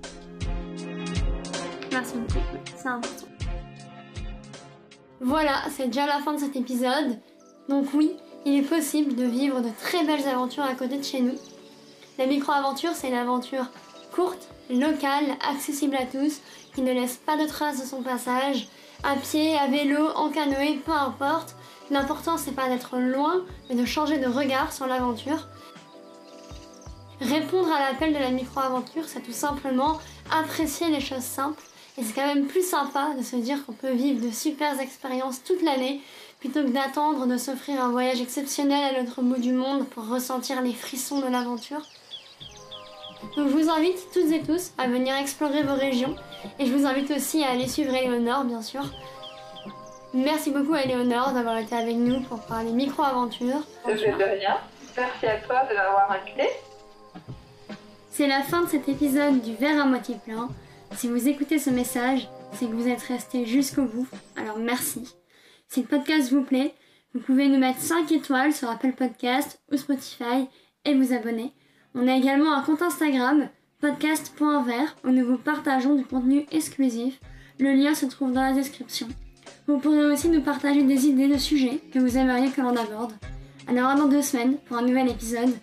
Voilà, 5.21 5.63
c'est 5.71 5.87
déjà 5.87 6.05
la 6.05 6.19
fin 6.19 6.33
de 6.33 6.39
cet 6.39 6.55
épisode. 6.55 7.19
Donc 7.69 7.87
oui, 7.93 8.11
il 8.45 8.57
est 8.57 8.67
possible 8.67 9.15
de 9.15 9.23
vivre 9.23 9.61
de 9.61 9.69
très 9.81 10.03
belles 10.03 10.27
aventures 10.27 10.63
à 10.63 10.75
côté 10.75 10.97
de 10.97 11.03
chez 11.03 11.21
nous. 11.21 11.35
La 12.17 12.27
micro-aventure, 12.27 12.91
c'est 12.93 13.07
une 13.07 13.15
aventure 13.15 13.65
courte, 14.13 14.49
locale, 14.69 15.25
accessible 15.49 15.95
à 15.95 16.05
tous, 16.05 16.41
qui 16.73 16.81
ne 16.81 16.91
laisse 16.91 17.17
pas 17.17 17.37
de 17.37 17.47
traces 17.47 17.81
de 17.81 17.85
son 17.85 18.01
passage, 18.01 18.67
à 19.03 19.15
pied, 19.15 19.57
à 19.57 19.67
vélo, 19.67 20.07
en 20.15 20.29
canoë, 20.29 20.81
peu 20.85 20.91
importe. 20.91 21.55
L'important, 21.91 22.37
c'est 22.37 22.55
pas 22.55 22.67
d'être 22.67 22.97
loin, 22.97 23.45
mais 23.69 23.75
de 23.75 23.85
changer 23.85 24.17
de 24.17 24.27
regard 24.27 24.73
sur 24.73 24.87
l'aventure. 24.87 25.47
Répondre 27.21 27.71
à 27.71 27.79
l'appel 27.79 28.13
de 28.13 28.19
la 28.19 28.31
micro-aventure, 28.31 29.05
c'est 29.07 29.21
tout 29.21 29.31
simplement 29.31 29.99
apprécier 30.31 30.89
les 30.89 31.01
choses 31.01 31.23
simples 31.23 31.61
et 31.97 32.03
c'est 32.03 32.13
quand 32.13 32.25
même 32.25 32.47
plus 32.47 32.67
sympa 32.67 33.11
de 33.17 33.23
se 33.23 33.35
dire 33.35 33.65
qu'on 33.65 33.73
peut 33.73 33.91
vivre 33.91 34.25
de 34.25 34.31
super 34.31 34.79
expériences 34.79 35.43
toute 35.43 35.61
l'année 35.61 36.01
plutôt 36.39 36.63
que 36.63 36.69
d'attendre 36.69 37.25
de 37.25 37.37
s'offrir 37.37 37.81
un 37.81 37.89
voyage 37.89 38.21
exceptionnel 38.21 38.95
à 38.95 38.99
l'autre 38.99 39.21
bout 39.21 39.39
du 39.39 39.53
monde 39.53 39.87
pour 39.87 40.07
ressentir 40.07 40.61
les 40.61 40.73
frissons 40.73 41.19
de 41.19 41.27
l'aventure. 41.27 41.81
Donc 43.35 43.47
je 43.49 43.53
vous 43.53 43.69
invite 43.69 43.97
toutes 44.13 44.31
et 44.31 44.41
tous 44.41 44.71
à 44.77 44.87
venir 44.87 45.15
explorer 45.15 45.63
vos 45.63 45.75
régions 45.75 46.15
et 46.59 46.65
je 46.65 46.73
vous 46.73 46.85
invite 46.85 47.11
aussi 47.11 47.43
à 47.43 47.51
aller 47.51 47.67
suivre 47.67 47.95
Eleonore 47.95 48.43
bien 48.43 48.61
sûr. 48.61 48.83
Merci 50.13 50.51
beaucoup 50.51 50.73
à 50.73 50.81
Eleonore 50.81 51.31
d'avoir 51.33 51.57
été 51.57 51.75
avec 51.75 51.95
nous 51.95 52.21
pour 52.21 52.39
parler 52.41 52.71
micro-aventure. 52.71 53.61
De 53.85 53.91
rien. 53.91 54.57
Merci 54.97 55.25
à 55.25 55.37
toi 55.37 55.63
de 55.69 55.75
m'avoir 55.75 56.11
invité. 56.11 56.49
C'est 58.11 58.27
la 58.27 58.43
fin 58.43 58.61
de 58.61 58.69
cet 58.69 58.87
épisode 58.87 59.41
du 59.41 59.55
verre 59.55 59.81
à 59.81 59.85
moitié 59.85 60.15
plein. 60.23 60.49
Si 60.93 61.07
vous 61.07 61.27
écoutez 61.27 61.59
ce 61.59 61.69
message, 61.69 62.29
c'est 62.53 62.67
que 62.67 62.73
vous 62.73 62.87
êtes 62.87 63.01
resté 63.01 63.45
jusqu'au 63.45 63.83
bout, 63.83 64.07
alors 64.35 64.57
merci. 64.57 65.15
Si 65.67 65.81
le 65.81 65.87
podcast 65.87 66.31
vous 66.31 66.43
plaît, 66.43 66.73
vous 67.13 67.19
pouvez 67.19 67.47
nous 67.47 67.59
mettre 67.59 67.79
5 67.79 68.11
étoiles 68.11 68.53
sur 68.53 68.69
Apple 68.69 68.93
Podcast 68.93 69.59
ou 69.71 69.77
Spotify 69.77 70.47
et 70.85 70.93
vous 70.93 71.13
abonner. 71.13 71.51
On 71.93 72.07
a 72.07 72.15
également 72.15 72.53
un 72.53 72.61
compte 72.61 72.81
Instagram, 72.81 73.49
podcast.vert, 73.81 74.95
où 75.03 75.09
nous 75.09 75.25
vous 75.25 75.37
partageons 75.37 75.95
du 75.95 76.05
contenu 76.05 76.45
exclusif. 76.51 77.19
Le 77.59 77.73
lien 77.73 77.93
se 77.93 78.05
trouve 78.05 78.31
dans 78.31 78.41
la 78.41 78.53
description. 78.53 79.07
Vous 79.67 79.79
pourrez 79.79 80.05
aussi 80.05 80.29
nous 80.29 80.41
partager 80.41 80.83
des 80.83 81.07
idées 81.07 81.27
de 81.27 81.37
sujets 81.37 81.81
que 81.93 81.99
vous 81.99 82.17
aimeriez 82.17 82.51
que 82.51 82.61
l'on 82.61 82.75
aborde. 82.75 83.13
Alors 83.67 83.89
à 83.89 83.95
dans 83.95 84.07
deux 84.07 84.21
semaines 84.21 84.57
pour 84.65 84.77
un 84.77 84.83
nouvel 84.83 85.09
épisode. 85.09 85.53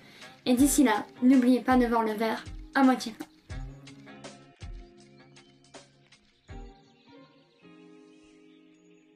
Et 0.44 0.54
d'ici 0.54 0.82
là, 0.82 1.06
n'oubliez 1.22 1.60
pas 1.60 1.76
de 1.76 1.86
voir 1.86 2.02
le 2.02 2.12
verre 2.12 2.44
à 2.74 2.82
moitié. 2.82 3.14